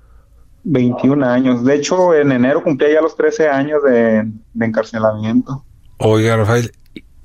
[0.65, 1.65] 21 años.
[1.65, 4.29] De hecho, en enero cumplía ya los 13 años de,
[4.61, 5.65] encarcelamiento.
[5.99, 6.73] Oiga, Rafael,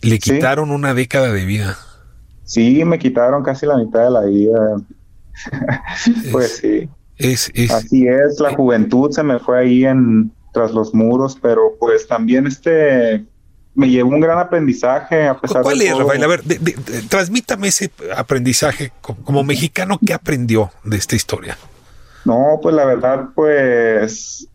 [0.02, 1.78] le quitaron una década de vida.
[2.44, 4.82] Sí, me quitaron casi la mitad de la vida.
[6.32, 6.90] pues sí.
[7.18, 11.76] Es, es, Así es, la juventud se me fue ahí en tras los muros, pero
[11.80, 13.26] pues también este
[13.74, 16.24] me llevó un gran aprendizaje a pesar ¿Cuál es, Rafael?
[16.24, 16.44] A ver,
[17.08, 21.58] transmítame ese aprendizaje como, mexicano, ¿qué aprendió de esta historia?
[22.26, 24.48] No, pues la verdad, pues,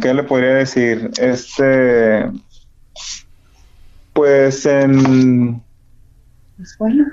[0.00, 1.10] ¿qué le podría decir?
[1.18, 2.30] Este,
[4.12, 5.62] pues en...
[6.78, 7.06] Bueno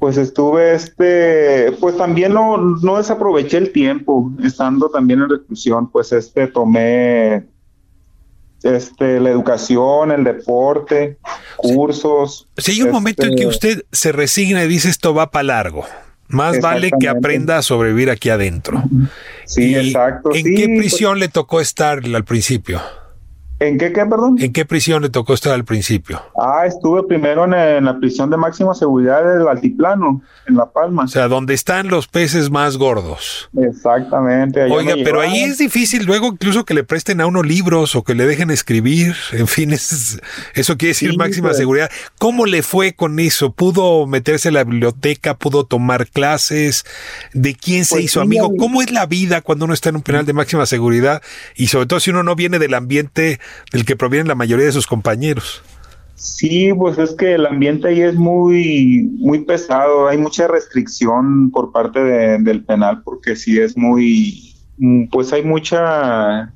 [0.00, 6.10] pues estuve este, pues también no, no desaproveché el tiempo, estando también en reclusión, pues
[6.12, 7.44] este tomé
[8.62, 11.18] este, la educación, el deporte,
[11.58, 12.48] cursos.
[12.56, 15.42] Si hay un momento en que este usted se resigna y dice esto va para
[15.42, 15.84] largo,
[16.28, 18.82] más vale que aprenda a sobrevivir aquí adentro.
[19.44, 20.30] Sí, exacto.
[20.34, 22.80] ¿En qué pues prisión le tocó estar al principio?
[23.60, 24.36] ¿En qué, qué, perdón?
[24.40, 26.22] ¿En qué prisión le tocó estar al principio?
[26.40, 31.04] Ah, estuve primero en, la prisión de máxima seguridad del Altiplano, en La Palma.
[31.04, 33.50] O sea, donde están los peces más gordos.
[33.60, 34.62] Exactamente.
[34.62, 38.14] Oiga, pero ahí es difícil luego incluso que le presten a uno libros o que
[38.14, 39.14] le dejen escribir.
[39.40, 40.20] En fin, es,
[40.54, 41.58] eso quiere decir máxima pues.
[41.58, 41.90] seguridad.
[42.18, 43.52] ¿Cómo le fue con eso?
[43.52, 45.34] ¿Pudo meterse en la biblioteca?
[45.34, 46.84] ¿Pudo tomar clases?
[47.32, 48.54] ¿De quién se pues hizo amigo?
[48.58, 51.22] ¿Cómo es la vida cuando uno está en un penal de máxima seguridad?
[51.54, 53.40] Y sobre todo si uno no viene del ambiente
[53.72, 55.62] del que provienen la mayoría de sus compañeros.
[56.20, 61.72] Sí, pues es que el ambiente ahí es muy, muy pesado, hay mucha restricción por
[61.72, 66.52] parte del penal porque sí es muy, mm, pues hay mucha,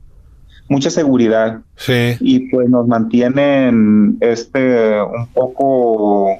[0.68, 1.62] mucha seguridad.
[1.76, 2.16] Sí.
[2.20, 6.36] Y pues nos mantienen, este, un poco,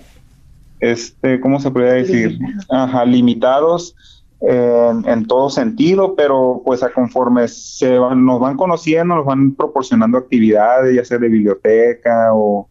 [0.81, 2.39] este, ¿cómo se podría decir?
[2.69, 3.97] Ajá, limitados
[4.41, 10.19] en, todo sentido, pero pues a conforme se van, nos van conociendo, nos van proporcionando
[10.19, 12.69] actividades, ya sea de biblioteca o,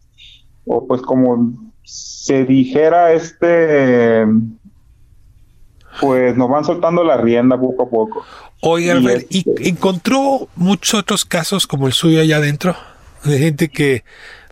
[0.66, 4.24] o pues como se dijera este
[6.00, 8.24] pues nos van soltando la rienda poco a poco.
[8.60, 8.98] Oiga,
[9.28, 12.74] ¿y, este encontró muchos otros casos como el suyo allá adentro?
[13.24, 14.04] De gente que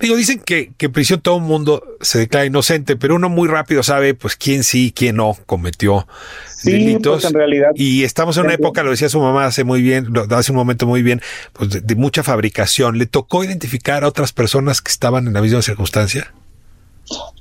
[0.03, 3.49] Digo, dicen que, que en prisión todo el mundo se declara inocente, pero uno muy
[3.49, 6.09] rápido sabe pues quién sí, quién no cometió
[6.49, 7.23] sí, delitos.
[7.23, 7.71] Pues en realidad.
[7.77, 10.89] Y estamos en una época, lo decía su mamá hace muy bien, hace un momento
[10.89, 11.21] muy bien,
[11.53, 12.99] pues de, mucha fabricación.
[12.99, 16.35] ¿Le tocó identificar a otras personas que estaban en la misma circunstancia?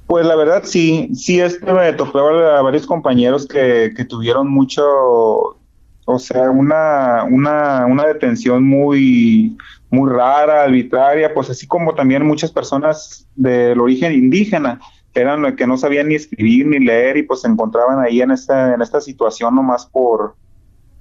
[0.05, 4.83] Pues la verdad sí, sí, este me tocó a varios compañeros que, que tuvieron mucho,
[4.85, 9.57] o sea, una, una, una detención muy,
[9.91, 14.79] muy rara, arbitraria, pues así como también muchas personas del origen indígena,
[15.13, 18.73] eran que no sabían ni escribir ni leer y pues se encontraban ahí en esta,
[18.73, 20.35] en esta situación nomás por,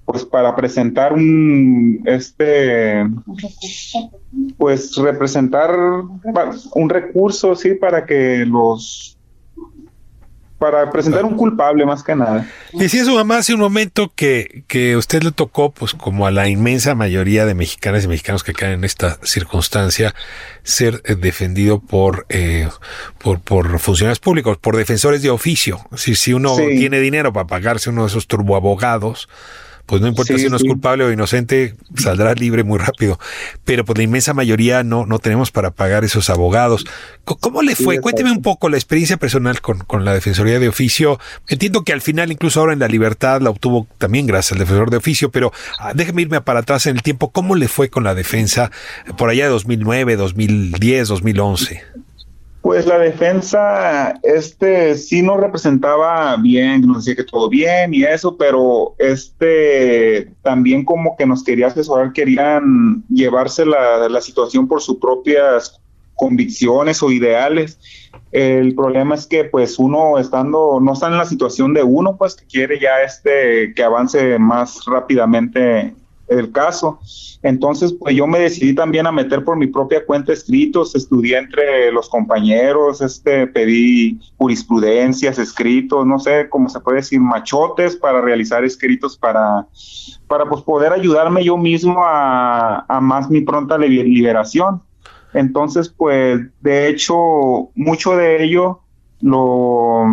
[0.05, 3.07] pues para presentar un, este,
[4.59, 5.71] pues representar
[6.75, 9.17] un recurso, sí, para que los
[10.61, 12.47] para presentar un culpable más que nada.
[12.75, 16.49] Decía su mamá hace un momento que, que usted le tocó, pues como a la
[16.51, 20.15] inmensa mayoría de mexicanas y mexicanos que caen en esta circunstancia,
[20.63, 22.69] ser eh, defendido por, eh,
[23.17, 25.81] por, por funcionarios públicos, por defensores de oficio.
[25.97, 29.31] Si, si uno tiene dinero para pagarse uno de esos turboabogados,
[29.91, 33.19] pues no importa si uno es culpable o inocente, saldrá libre muy rápido.
[33.65, 36.87] Pero pues la inmensa mayoría no, no tenemos para pagar esos abogados.
[37.25, 38.01] ¿Cómo le fue?
[38.01, 41.19] Cuénteme un poco la experiencia personal con, con, la Defensoría de Oficio.
[41.49, 44.91] Entiendo que al final, incluso ahora en la libertad, la obtuvo también gracias al defensor
[44.91, 47.33] de oficio, pero ah, déjeme irme para atrás en el tiempo.
[47.33, 48.71] ¿Cómo le fue con la defensa
[49.19, 51.83] por allá de 2009, 2010, 2011?
[52.63, 58.37] Pues la defensa, este, sí nos representaba bien, nos decía que todo bien y eso,
[58.37, 64.99] pero este, también como que nos quería asesorar, querían llevarse la, la situación por sus
[64.99, 65.81] propias
[66.21, 67.79] convicciones o ideales.
[68.31, 72.35] El problema es que pues uno estando, no está en la situación de uno, pues
[72.35, 75.95] que quiere ya este, que avance más rápidamente
[76.31, 77.01] el caso.
[77.43, 81.91] Entonces, pues yo me decidí también a meter por mi propia cuenta escritos, estudié entre
[81.91, 88.65] los compañeros, este, pedí jurisprudencias, escritos, no sé cómo se puede decir, machotes para realizar
[88.65, 89.67] escritos para,
[90.29, 94.83] para pues poder ayudarme yo mismo a, a más mi pronta liberación.
[95.33, 98.81] Entonces, pues, de hecho, mucho de ello
[99.21, 100.05] lo,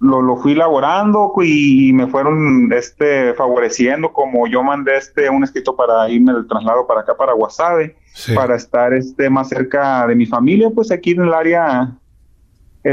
[0.00, 5.74] lo, lo, fui elaborando y me fueron este favoreciendo como yo mandé este un escrito
[5.74, 7.96] para irme del traslado para acá para Guasave
[8.34, 11.96] para estar este más cerca de mi familia pues aquí en el área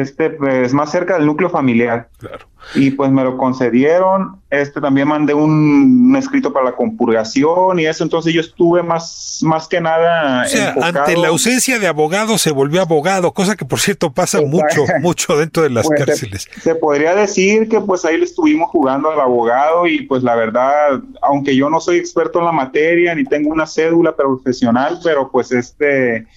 [0.01, 4.41] este pues más cerca del núcleo familiar claro y pues me lo concedieron.
[4.49, 9.67] Este también mandé un, escrito para la compurgación y eso, entonces yo estuve más, más
[9.67, 10.43] que nada.
[10.43, 14.41] O sea, ante la ausencia de abogado se volvió abogado, cosa que por cierto pasa
[14.41, 16.47] mucho, mucho dentro de las pues, cárceles.
[16.61, 21.01] Se, podría decir que pues ahí le estuvimos jugando al abogado y pues la verdad,
[21.21, 25.51] aunque yo no soy experto en la materia ni tengo una cédula profesional, pero pues
[25.51, 26.27] este,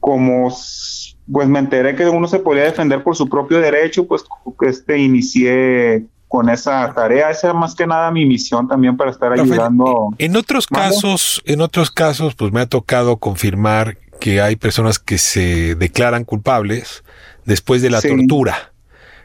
[0.00, 0.50] como
[1.30, 4.24] pues me enteré que uno se podía defender por su propio derecho, pues
[4.62, 7.30] este inicié con esa tarea.
[7.30, 10.10] Esa era más que nada mi misión también para estar ayudando.
[10.18, 15.18] En otros casos, en otros casos, pues me ha tocado confirmar que hay personas que
[15.18, 17.04] se declaran culpables
[17.44, 18.72] después de la tortura.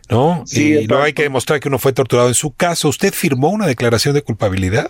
[0.10, 0.46] ¿No?
[0.52, 2.30] y luego hay que demostrar que uno fue torturado.
[2.30, 4.90] En su caso, ¿usted firmó una declaración de culpabilidad?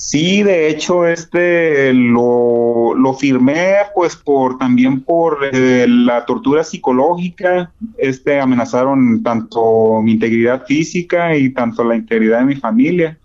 [0.00, 7.70] Sí, de hecho, este lo, lo firmé, pues por también por eh, la tortura psicológica.
[7.98, 13.18] Este amenazaron tanto mi integridad física y tanto la integridad de mi familia.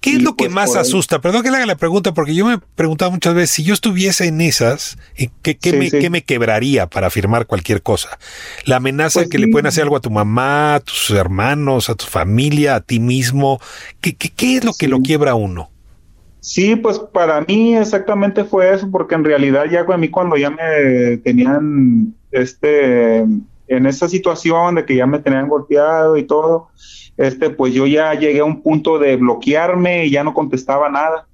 [0.00, 1.20] ¿Qué es lo que pues, más asusta?
[1.20, 3.72] Perdón que le haga la pregunta, porque yo me he preguntado muchas veces, si yo
[3.72, 4.98] estuviese en esas,
[5.42, 8.18] ¿qué, qué, me, me, quebraría para firmar cualquier cosa?
[8.64, 11.94] La amenaza pues que le pueden hacer algo a tu mamá, a tus hermanos, a
[11.94, 13.60] tu familia, a ti mismo.
[14.00, 15.70] ¿Qué, qué, es lo que lo quiebra a uno?
[16.46, 20.48] Sí, pues para mí exactamente fue eso, porque en realidad ya a mí cuando ya
[20.48, 26.68] me tenían este en esa situación de que ya me tenían golpeado y todo,
[27.16, 31.26] este, pues yo ya llegué a un punto de bloquearme y ya no contestaba nada.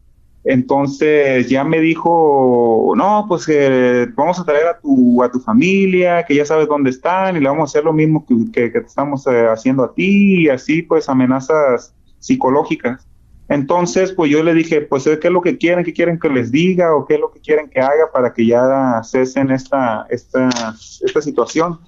[0.44, 6.24] Entonces ya me dijo, no, pues que vamos a traer a tu, a tu familia,
[6.24, 8.86] que ya sabes dónde están y le vamos a hacer lo mismo que, que, te
[8.86, 13.06] estamos eh, haciendo a ti y así pues amenazas psicológicas.
[13.52, 15.84] Entonces pues yo le dije, pues ¿qué es lo que quieren?
[15.84, 16.94] ¿Qué quieren que les diga?
[16.94, 20.48] ¿O qué es lo que quieren que haga para que ya cesen esta, esta,
[21.04, 21.78] esta situación?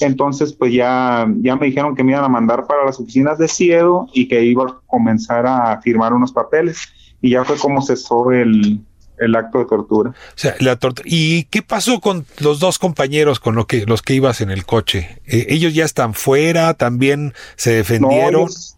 [0.00, 3.48] Entonces, pues ya, ya me dijeron que me iban a mandar para las oficinas de
[3.48, 6.78] CIEDO y que iba a comenzar a firmar unos papeles.
[7.22, 8.80] Y ya fue como cesó el,
[9.18, 10.10] el acto de tortura.
[10.10, 11.08] O sea, la tortura.
[11.10, 14.66] ¿Y qué pasó con los dos compañeros con lo que, los que ibas en el
[14.66, 15.22] coche?
[15.26, 16.74] Eh, ¿Ellos ya están fuera?
[16.74, 18.42] ¿También se defendieron?
[18.42, 18.76] ellos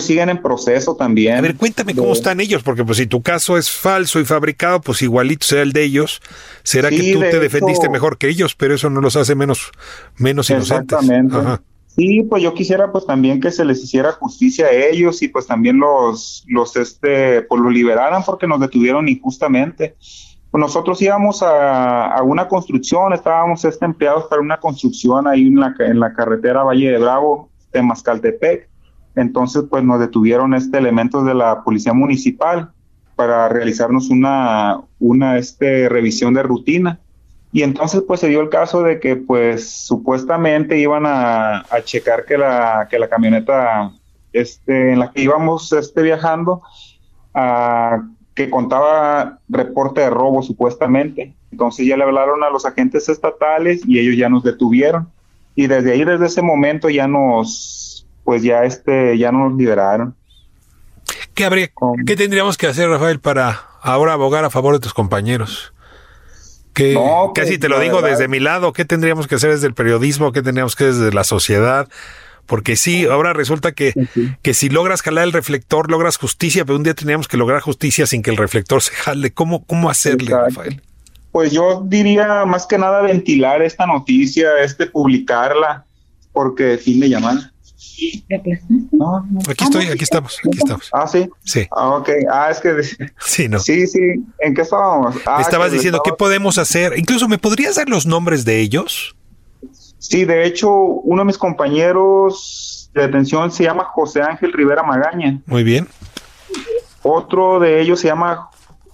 [0.00, 1.36] siguen en proceso también.
[1.36, 4.80] A ver, cuéntame cómo están ellos, porque pues si tu caso es falso y fabricado,
[4.80, 6.20] pues igualito sea el de ellos.
[6.62, 9.70] ¿Será que tú te defendiste mejor que ellos, pero eso no los hace menos,
[10.16, 10.98] menos inocentes?
[10.98, 11.62] Exactamente.
[11.88, 15.46] Sí, pues yo quisiera pues también que se les hiciera justicia a ellos y pues
[15.46, 19.96] también los, los este, pues lo liberaran porque nos detuvieron injustamente.
[20.50, 25.60] Pues nosotros íbamos a, a, una construcción, estábamos este, empleados para una construcción ahí en
[25.60, 28.68] la, en la carretera Valle de Bravo, de Mascaltepec
[29.16, 32.70] entonces, pues nos detuvieron este elementos de la policía municipal
[33.16, 37.00] para realizarnos una, una este, revisión de rutina.
[37.50, 42.26] Y entonces, pues se dio el caso de que, pues supuestamente iban a, a checar
[42.26, 43.90] que la, que la camioneta
[44.34, 46.60] este, en la que íbamos este, viajando,
[47.34, 48.02] uh,
[48.34, 51.34] que contaba reporte de robo supuestamente.
[51.50, 55.08] Entonces ya le hablaron a los agentes estatales y ellos ya nos detuvieron.
[55.54, 57.85] Y desde ahí, desde ese momento, ya nos
[58.26, 60.14] pues ya este ya nos liberaron.
[61.32, 61.70] ¿Qué habría,
[62.06, 65.72] qué tendríamos que hacer, Rafael, para ahora abogar a favor de tus compañeros?
[66.74, 66.98] Que
[67.34, 70.32] casi pues, te lo digo desde mi lado, ¿qué tendríamos que hacer desde el periodismo?
[70.32, 71.88] ¿Qué tendríamos que hacer desde la sociedad?
[72.46, 73.92] Porque sí, ahora resulta que,
[74.42, 78.06] que si logras jalar el reflector, logras justicia, pero un día teníamos que lograr justicia
[78.06, 79.30] sin que el reflector se jale.
[79.30, 80.82] ¿Cómo, cómo hacerle, Rafael?
[81.32, 85.84] Pues yo diría más que nada ventilar esta noticia, este publicarla,
[86.32, 87.52] porque fin de llamada.
[88.92, 90.88] No, Aquí estoy, aquí estamos, aquí estamos.
[90.92, 91.28] Ah, sí.
[91.44, 91.66] Sí.
[91.70, 92.08] Ah, ok.
[92.30, 92.74] Ah, es que.
[93.20, 93.58] Sí, no.
[93.58, 94.00] Sí, sí.
[94.40, 95.16] ¿En qué estábamos?
[95.26, 96.98] Ah, Estabas diciendo, ¿qué podemos hacer?
[96.98, 99.16] Incluso, ¿me podrías dar los nombres de ellos?
[99.98, 105.40] Sí, de hecho, uno de mis compañeros de detención se llama José Ángel Rivera Magaña.
[105.46, 105.88] Muy bien.
[107.02, 108.50] Otro de ellos se llama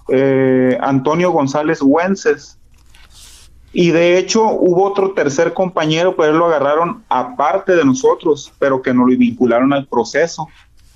[0.09, 2.59] eh, Antonio González Wences.
[3.73, 8.83] Y de hecho hubo otro tercer compañero, pero él lo agarraron aparte de nosotros, pero
[8.83, 10.49] que no lo vincularon al proceso.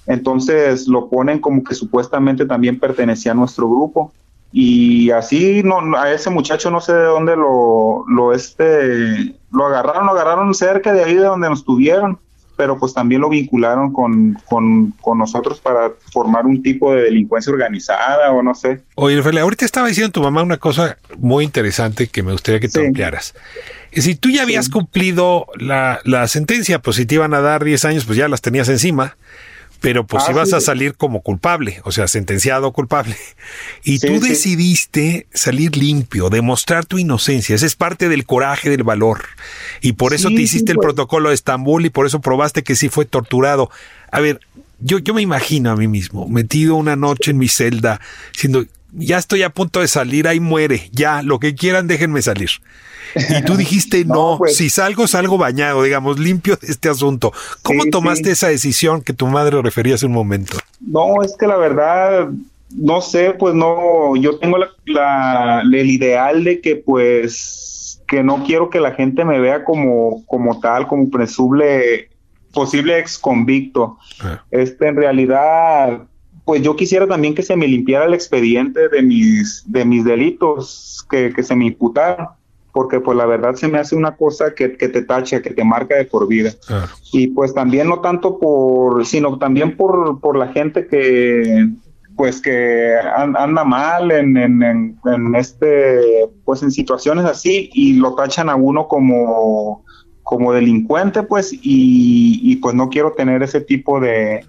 [0.07, 4.13] Entonces lo ponen como que supuestamente también pertenecía a nuestro grupo.
[4.53, 10.07] Y así no, a ese muchacho no sé de dónde lo, lo, este, lo agarraron,
[10.07, 12.19] lo agarraron cerca de ahí de donde nos tuvieron
[12.57, 14.39] pero pues también lo vincularon con,
[15.17, 18.83] nosotros para formar un tipo de delincuencia organizada o no sé.
[18.95, 22.69] Oye, Rafael, ahorita estaba diciendo tu mamá una cosa muy interesante que me gustaría que
[22.69, 23.35] te ampliaras.
[23.93, 27.85] Si tú ya habías cumplido la, la sentencia, pues si te iban a dar 10
[27.85, 29.17] años, pues ya las tenías encima
[29.81, 33.17] pero pues ah, ibas a salir como culpable, o sea, sentenciado culpable.
[33.85, 37.55] Y tú decidiste salir limpio, demostrar tu inocencia.
[37.55, 39.25] Ese es parte del coraje, del valor.
[39.81, 40.87] Y por eso te hiciste el pues.
[40.87, 43.71] protocolo de Estambul y por eso probaste que sí fue torturado.
[44.11, 44.41] A ver,
[44.81, 48.01] yo, yo me imagino a mí mismo, metido una noche en mi celda,
[48.33, 48.65] diciendo,
[48.97, 52.51] ya estoy a punto de salir, ahí muere, ya, lo que quieran, déjenme salir.
[53.15, 54.57] Y tú dijiste, no, pues.
[54.57, 57.33] si salgo, salgo bañado, digamos, limpio de este asunto.
[57.63, 60.59] ¿Cómo tomaste esa decisión que tu madre refería hace un momento?
[60.81, 62.29] No, es que la verdad,
[62.71, 68.71] no sé, pues no, yo tengo la, el ideal de que pues, que no quiero
[68.71, 72.09] que la gente me vea como, como tal, como presuble,
[72.53, 73.99] posible ex convicto.
[74.21, 74.43] Ah.
[74.51, 76.03] Este, en realidad,
[76.47, 81.05] pues yo quisiera también que se me limpiara el expediente de mis, de mis delitos
[81.11, 82.29] que, que se me imputaron
[82.77, 85.97] porque pues la verdad se me hace una cosa que, te tacha, que te marca
[85.97, 86.53] de por vida.
[87.11, 91.71] Y pues también no tanto por, sino también por, por la gente que,
[92.17, 98.51] pues que anda mal en, en, en, este, pues en situaciones así y lo tachan
[98.51, 99.83] a uno como,
[100.23, 101.59] como delincuente, pues, y,
[102.43, 104.45] y pues no quiero tener ese tipo de,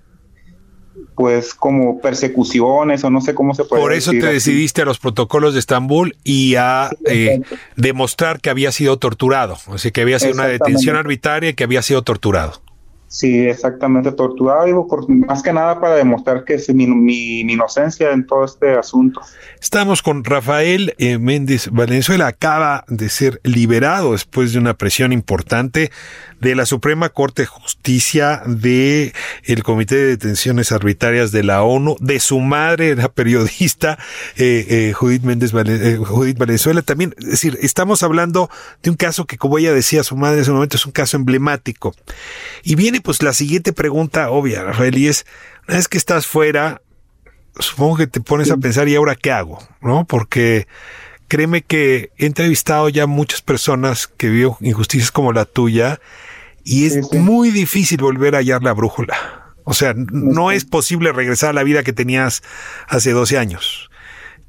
[1.18, 5.00] pues como persecuciones o no sé cómo se puede Por eso te decidiste a los
[5.00, 7.42] protocolos de Estambul y a eh,
[7.76, 11.64] demostrar que había sido torturado, o sea, que había sido una detención arbitraria y que
[11.64, 12.62] había sido torturado.
[13.10, 16.84] Sí, exactamente, torturado, digo, por, más que nada para demostrar que es mi,
[17.40, 19.22] inocencia en todo este asunto.
[19.62, 25.90] Estamos con Rafael eh, Méndez Valenzuela, acaba de ser liberado después de una presión importante
[26.42, 29.14] de la Suprema Corte de Justicia, de
[29.46, 33.98] el Comité de Detenciones Arbitrarias de la ONU, de su madre, la periodista
[34.36, 36.82] eh, eh, Judith Méndez Judith Valenzuela.
[36.82, 38.50] También, es decir, estamos hablando
[38.84, 41.18] de un caso que, como ella decía, su madre en ese momento es un caso
[41.18, 41.96] emblemático.
[42.64, 45.26] Y viene pues la siguiente pregunta obvia, Rafael, y es,
[45.68, 46.82] una vez que estás fuera,
[47.60, 49.60] supongo que te pones a pensar, ¿y ahora qué hago?
[49.82, 50.06] ¿No?
[50.06, 50.68] Porque
[51.28, 56.00] créeme que he entrevistado ya muchas personas que vio injusticias como la tuya
[56.64, 59.16] y es muy difícil volver a hallar la brújula.
[59.64, 62.42] O sea, no es posible regresar a la vida que tenías
[62.88, 63.90] hace 12 años.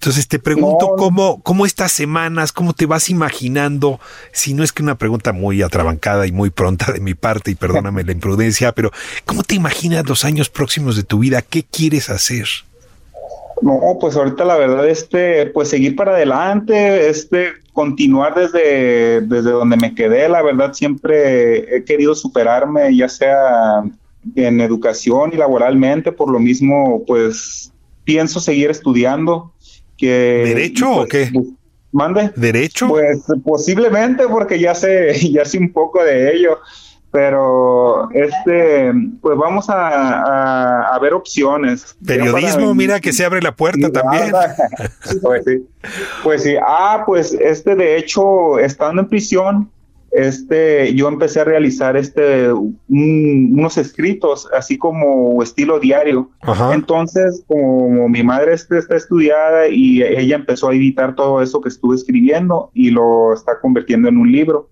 [0.00, 3.98] Entonces te pregunto cómo, cómo estas semanas, cómo te vas imaginando,
[4.30, 7.56] si no es que una pregunta muy atrabancada y muy pronta de mi parte, y
[7.56, 8.92] perdóname la imprudencia, pero
[9.26, 11.42] ¿cómo te imaginas los años próximos de tu vida?
[11.42, 12.46] ¿Qué quieres hacer?
[13.60, 19.76] No, pues ahorita la verdad, este, pues seguir para adelante, este, continuar desde, desde donde
[19.78, 23.82] me quedé, la verdad siempre he querido superarme, ya sea
[24.36, 27.72] en educación y laboralmente, por lo mismo, pues
[28.04, 29.52] pienso seguir estudiando
[30.06, 31.30] ¿Derecho o qué?
[31.32, 31.46] Pues,
[31.92, 32.30] ¿Mande?
[32.36, 32.88] ¿Derecho?
[32.88, 36.58] Pues posiblemente porque ya sé, ya sé un poco de ello,
[37.10, 41.96] pero este, pues vamos a, ver opciones.
[42.04, 44.32] Periodismo, mira que se abre la puerta también.
[45.22, 45.66] pues sí,
[46.22, 49.70] pues sí, ah, pues este de hecho, estando en prisión,
[50.10, 56.30] este, yo empecé a realizar este, unos escritos, así como estilo diario.
[56.72, 61.68] Entonces, como mi madre este, está estudiada y ella empezó a editar todo eso que
[61.68, 64.70] estuve escribiendo y lo está convirtiendo en un libro.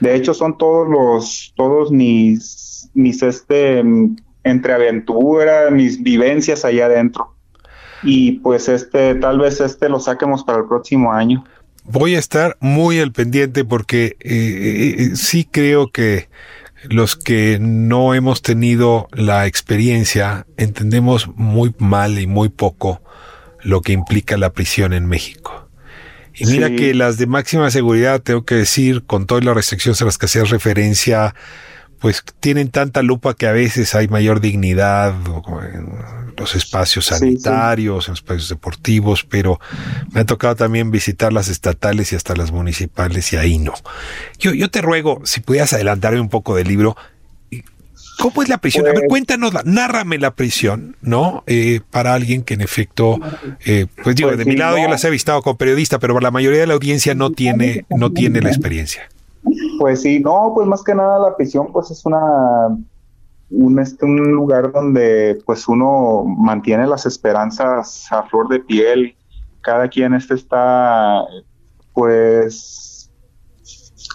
[0.00, 3.84] De hecho, son todos los, todos mis, mis, este,
[4.44, 7.34] entre aventuras, mis vivencias allá adentro.
[8.02, 11.44] Y pues este, tal vez este lo saquemos para el próximo año
[11.90, 16.28] voy a estar muy al pendiente porque eh, eh, eh, sí creo que
[16.84, 23.02] los que no hemos tenido la experiencia entendemos muy mal y muy poco
[23.62, 25.68] lo que implica la prisión en México.
[26.34, 30.06] Y mira que las de máxima seguridad, tengo que decir, con todas las restricciones a
[30.06, 31.34] las que hacías referencia,
[31.98, 35.14] pues tienen tanta lupa que a veces hay mayor dignidad
[36.40, 39.60] los espacios sanitarios, los espacios deportivos, pero
[40.12, 43.74] me ha tocado también visitar las estatales y hasta las municipales y ahí no.
[44.38, 46.96] Yo, yo te ruego, si pudieras adelantarme un poco del libro,
[48.18, 48.84] ¿Cómo es la prisión?
[48.84, 51.42] a ver, pues cuéntanos, nárrame la prisión, ¿no?
[51.46, 53.18] Eh, para alguien que en efecto,
[53.64, 56.30] eh, pues digo, pues de mi lado yo las he visitado como periodista, pero la
[56.30, 59.08] mayoría de la audiencia no tiene, no tiene la experiencia.
[59.78, 62.18] Pues sí, no, pues más que nada la prisión pues es una
[63.50, 69.16] un, este, un lugar donde pues uno mantiene las esperanzas a flor de piel,
[69.60, 71.24] cada quien este está
[71.92, 73.10] pues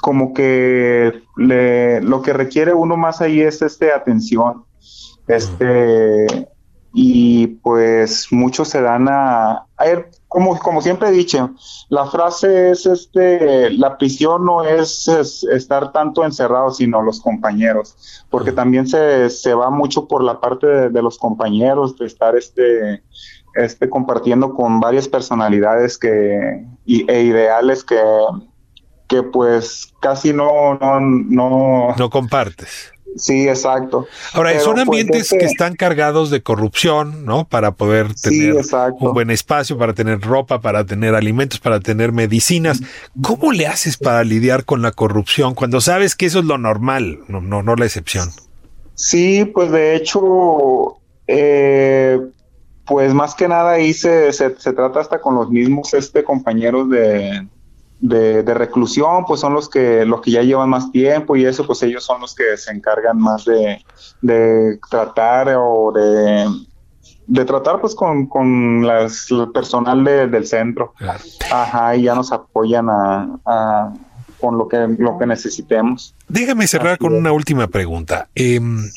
[0.02, 4.66] como que le, lo que requiere uno más ahí es este atención,
[5.28, 6.28] este
[6.94, 9.86] y pues muchos se dan a, a
[10.36, 11.52] como, como siempre he dicho,
[11.88, 18.52] la frase es este, la prisión no es, estar tanto encerrado, sino los compañeros, porque
[18.52, 23.02] también se, se va mucho por la parte de, los compañeros, de estar este,
[23.54, 28.02] este compartiendo con varias personalidades que, e ideales que,
[29.08, 32.92] que pues casi no, no, no, no compartes.
[33.16, 34.08] Sí, exacto.
[34.34, 37.48] Ahora, son pues, ambientes que están cargados de corrupción, ¿no?
[37.48, 38.56] Para poder tener
[39.00, 42.82] un buen espacio, para tener ropa, para tener alimentos, para tener medicinas.
[43.22, 47.20] ¿Cómo le haces para lidiar con la corrupción cuando sabes que eso es lo normal,
[47.28, 48.30] no, no, no la excepción?
[48.96, 50.98] Sí, pues de hecho,
[51.28, 52.20] eh,
[52.86, 56.90] pues más que nada ahí se, se, se, trata hasta con los mismos este, compañeros
[56.90, 57.48] de,
[58.00, 61.82] de, reclusión, pues son los que, los que ya llevan más tiempo y eso, pues
[61.84, 63.84] ellos son los que se encargan más de,
[64.22, 66.48] de tratar o de,
[67.28, 70.94] de tratar pues con, con las, el personal del centro.
[71.52, 73.94] Ajá, y ya nos apoyan a,
[74.40, 76.16] con lo que, lo que necesitemos.
[76.28, 78.30] Déjame cerrar con una última pregunta.
[78.36, 78.90] Em,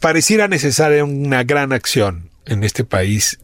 [0.00, 3.40] pareciera necesaria una gran acción en este país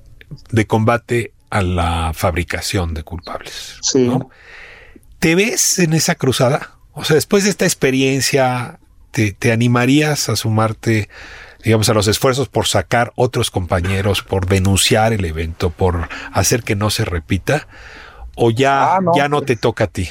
[0.51, 3.78] de combate a la fabricación de culpables.
[3.82, 4.11] Sí.
[5.18, 6.72] ¿Te ves en esa cruzada?
[6.92, 8.78] O sea, después de esta experiencia,
[9.11, 11.09] ¿te, te animarías a sumarte,
[11.64, 16.74] digamos, a los esfuerzos por sacar otros compañeros, por denunciar el evento, por hacer que
[16.76, 17.68] no se repita?
[18.34, 19.47] ¿O ya, Ah, no, ya no pues.
[19.47, 20.09] te toca a ti?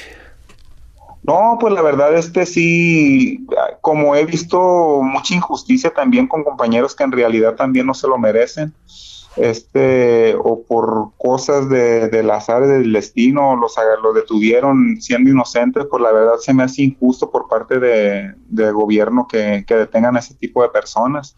[1.22, 3.44] No, pues la verdad, este sí,
[3.80, 8.16] como he visto mucha injusticia también con compañeros que en realidad también no se lo
[8.16, 8.72] merecen,
[9.36, 16.02] este, o por cosas de, del azar del destino, los, los detuvieron siendo inocentes, pues
[16.02, 20.20] la verdad se me hace injusto por parte de, del gobierno que, que detengan a
[20.20, 21.36] ese tipo de personas.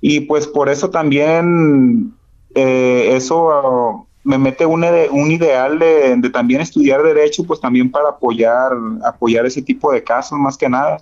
[0.00, 2.14] Y pues por eso también
[2.54, 7.90] eh, eso ah, me mete un, un ideal de, de también estudiar derecho, pues también
[7.90, 8.72] para apoyar,
[9.04, 10.98] apoyar ese tipo de casos más que nada.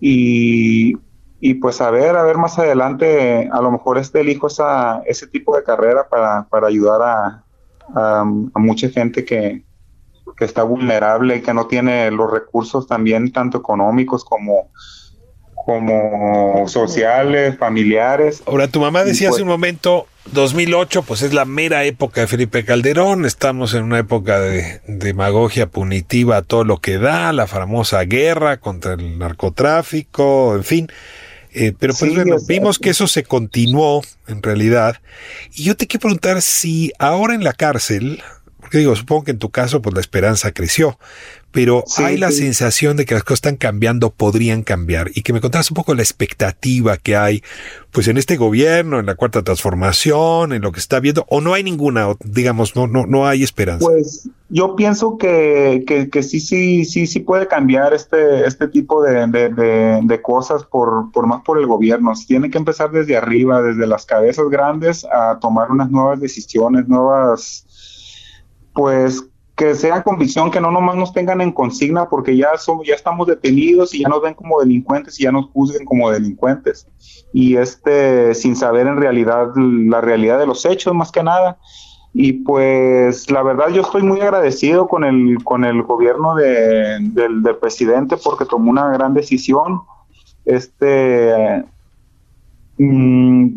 [0.00, 0.96] Y,
[1.40, 5.26] y pues a ver, a ver más adelante, a lo mejor este elijo esa, ese
[5.26, 7.44] tipo de carrera para, para ayudar a,
[7.94, 9.62] a, a mucha gente que,
[10.36, 14.70] que está vulnerable y que no tiene los recursos también tanto económicos como
[15.68, 18.42] como sociales, familiares.
[18.46, 22.26] Ahora, tu mamá decía pues- hace un momento, 2008, pues es la mera época de
[22.26, 28.00] Felipe Calderón, estamos en una época de demagogia punitiva, todo lo que da, la famosa
[28.04, 30.88] guerra contra el narcotráfico, en fin.
[31.58, 35.00] Eh, pero pues Sí, bueno, o sea, vimos que eso se continuó en realidad.
[35.52, 38.22] Y yo te quiero preguntar si ahora en la cárcel,
[38.60, 41.00] porque digo, supongo que en tu caso pues la esperanza creció,
[41.50, 42.38] pero Sí, hay la sí.
[42.38, 45.94] sensación de que las cosas están cambiando, podrían cambiar, y que me contaras un poco
[45.94, 47.42] la expectativa que hay,
[47.90, 51.54] pues en este gobierno, en la cuarta transformación, en lo que está viendo, o no
[51.54, 53.86] hay ninguna, digamos, no, no, no hay esperanza.
[53.86, 59.02] Pues yo pienso que, que, que sí, sí, sí, sí puede cambiar este, este tipo
[59.02, 62.14] de, de, de- de cosas por, por más por el gobierno.
[62.14, 66.88] Se Tiene que empezar desde arriba, desde las cabezas grandes, a tomar unas nuevas decisiones,
[66.88, 67.64] nuevas,
[68.72, 69.24] pues
[69.58, 73.26] que sea convicción, que no nomás nos tengan en consigna, porque ya somos, ya estamos
[73.26, 76.86] detenidos y ya nos ven como delincuentes y ya nos juzguen como delincuentes.
[77.32, 81.58] Y este, sin saber en realidad la realidad de los hechos, más que nada.
[82.14, 87.42] Y pues la verdad yo estoy muy agradecido con el, con el gobierno de- del,
[87.42, 89.82] del presidente porque tomó una gran decisión.
[90.44, 91.64] Este,
[92.78, 93.48] mm,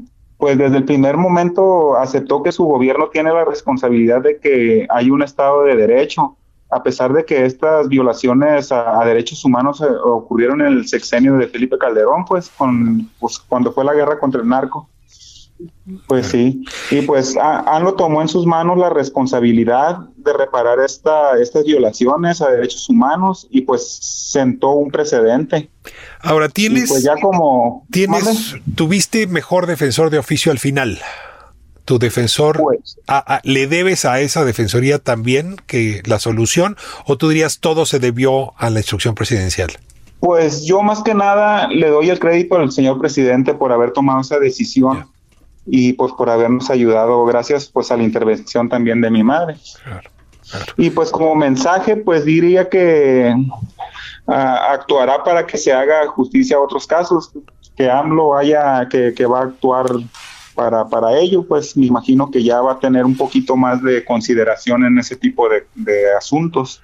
[0.41, 5.11] pues desde el primer momento aceptó que su gobierno tiene la responsabilidad de que hay
[5.11, 6.35] un Estado de Derecho,
[6.71, 11.47] a pesar de que estas violaciones a, derechos humanos eh, ocurrieron en el sexenio de
[11.47, 14.89] Felipe Calderón, pues, con, pues cuando fue la guerra contra el narco.
[16.07, 21.37] Pues sí, y pues A- ANLO tomó en sus manos la responsabilidad de reparar esta,
[21.41, 23.87] estas violaciones a derechos humanos y pues
[24.31, 25.69] sentó un precedente.
[26.21, 27.85] Ahora, Y tienes, pues ya como...
[27.91, 30.99] tienes, tuviste mejor defensor de oficio al final.
[31.85, 36.77] Tu defensor, Pues, a- a- ¿le debes a esa defensoría también que la solución?
[37.05, 39.71] ¿O tú dirías todo se debió a la instrucción presidencial?
[40.19, 44.21] Pues yo más que nada le doy el crédito al señor presidente por haber tomado
[44.21, 45.07] esa decisión
[45.65, 49.55] y pues por habernos ayudado gracias pues a la intervención también de mi madre.
[49.83, 50.09] Claro.
[50.77, 53.33] Y pues como mensaje pues diría que
[54.27, 57.31] ah, actuará para que se haga justicia a otros casos,
[57.75, 59.85] que AMLO haya, que, que va a actuar
[60.55, 64.03] para, para ello, pues me imagino que ya va a tener un poquito más de
[64.03, 66.81] consideración en ese tipo de, de asuntos.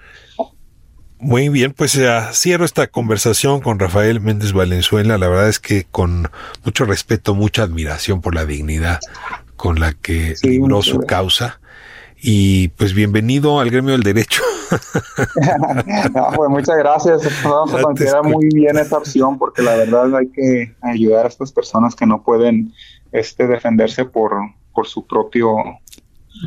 [1.19, 5.17] Muy bien, pues eh, cierro esta conversación con Rafael Méndez Valenzuela.
[5.17, 6.29] La verdad es que con
[6.63, 8.99] mucho respeto, mucha admiración por la dignidad
[9.55, 11.09] con la que Sí, libró su gracias.
[11.09, 11.59] causa.
[12.21, 14.43] Y pues bienvenido al gremio del derecho.
[16.13, 17.21] No, pues muchas gracias.
[17.43, 21.29] Vamos Ya a considerar muy bien esta opción porque la verdad hay que ayudar a
[21.29, 22.73] estas personas que no pueden
[23.13, 24.33] este, defenderse por,
[24.73, 25.55] por su propio...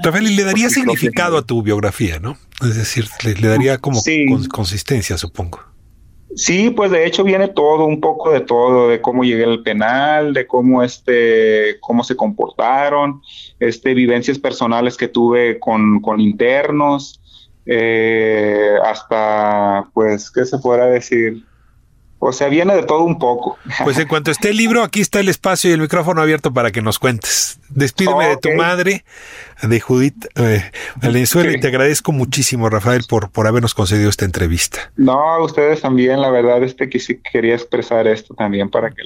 [0.03, 2.36] Rafael, y le daría significado a tu biografía, ¿no?
[2.62, 4.26] Es decir, le, le daría como Sí.
[4.49, 5.61] consistencia, supongo.
[6.36, 10.32] Sí, pues de hecho viene todo, un poco de todo, de cómo llegué al penal,
[10.32, 13.20] de cómo este, cómo se comportaron,
[13.59, 17.20] este, vivencias personales que tuve con, con internos,
[17.66, 21.45] eh, hasta, pues, ¿qué se podrá decir?
[22.22, 23.56] O sea, viene de todo un poco.
[23.82, 26.70] Pues en cuanto esté el libro, aquí está el espacio y el micrófono abierto para
[26.70, 27.58] que nos cuentes.
[27.70, 29.04] Despídeme de tu madre,
[29.62, 34.92] de Judith eh, Valenzuela, y te agradezco muchísimo, Rafael, por, por habernos concedido esta entrevista.
[34.96, 39.02] No, a ustedes también, la verdad, este que sí quería expresar esto también para que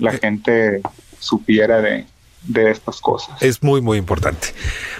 [0.00, 0.82] la gente
[1.20, 2.04] supiera de,
[2.42, 3.40] de estas cosas.
[3.42, 4.48] Es muy, muy importante.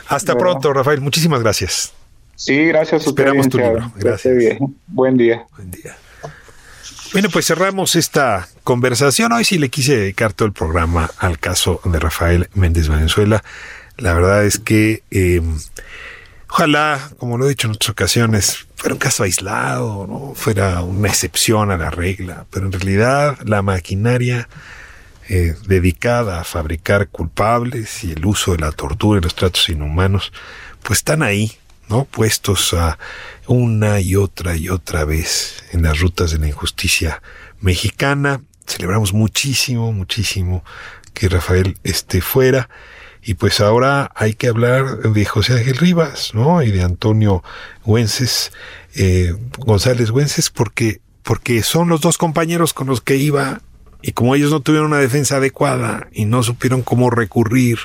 [0.06, 0.50] Hasta Bueno.
[0.52, 1.00] pronto, Rafael.
[1.00, 1.92] Muchísimas gracias.
[2.36, 3.28] Sí, gracias a ustedes.
[3.28, 3.92] Esperamos tu libro.
[3.96, 4.58] Gracias.
[4.86, 5.46] Buen día.
[5.56, 5.96] Buen día.
[7.16, 9.32] Bueno, pues cerramos esta conversación.
[9.32, 13.42] Hoy sí le quise dedicar todo el programa al caso de Rafael Méndez Valenzuela.
[13.96, 15.40] La verdad es que eh,
[16.50, 21.70] ojalá, como lo he dicho en otras ocasiones, fuera un caso aislado, fuera una excepción
[21.70, 24.50] a la regla, pero en realidad la maquinaria
[25.30, 30.34] eh, dedicada a fabricar culpables y el uso de la tortura y los tratos inhumanos,
[30.82, 31.56] pues están ahí,
[31.88, 32.04] ¿no?
[32.04, 32.98] Puestos a
[33.46, 37.22] una y otra y otra vez en las rutas de la injusticia
[37.60, 38.42] mexicana.
[38.66, 40.64] Celebramos muchísimo, muchísimo
[41.14, 42.68] que Rafael esté fuera.
[43.22, 46.62] Y pues ahora hay que hablar de José Ángel Rivas, ¿no?
[46.62, 47.42] Y de Antonio
[47.84, 48.52] Güences,
[48.94, 53.62] eh, González Güences, porque, porque son los dos compañeros con los que iba
[54.00, 57.78] y como ellos no tuvieron una defensa adecuada y no supieron cómo recurrir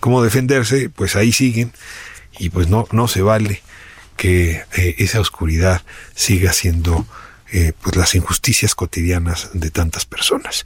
[0.00, 1.72] cómo defenderse, pues ahí siguen
[2.38, 3.62] y pues no, no se vale
[4.16, 5.82] que eh, esa oscuridad
[6.14, 7.06] siga siendo
[7.52, 10.64] eh, pues las injusticias cotidianas de tantas personas.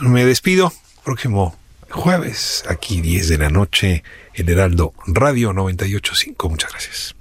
[0.00, 0.72] Me despido,
[1.04, 1.56] próximo
[1.90, 4.02] jueves, aquí 10 de la noche,
[4.34, 6.48] el Heraldo Radio 985.
[6.48, 7.14] Muchas gracias.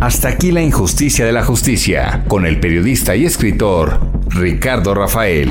[0.00, 5.50] Hasta aquí la injusticia de la justicia, con el periodista y escritor Ricardo Rafael.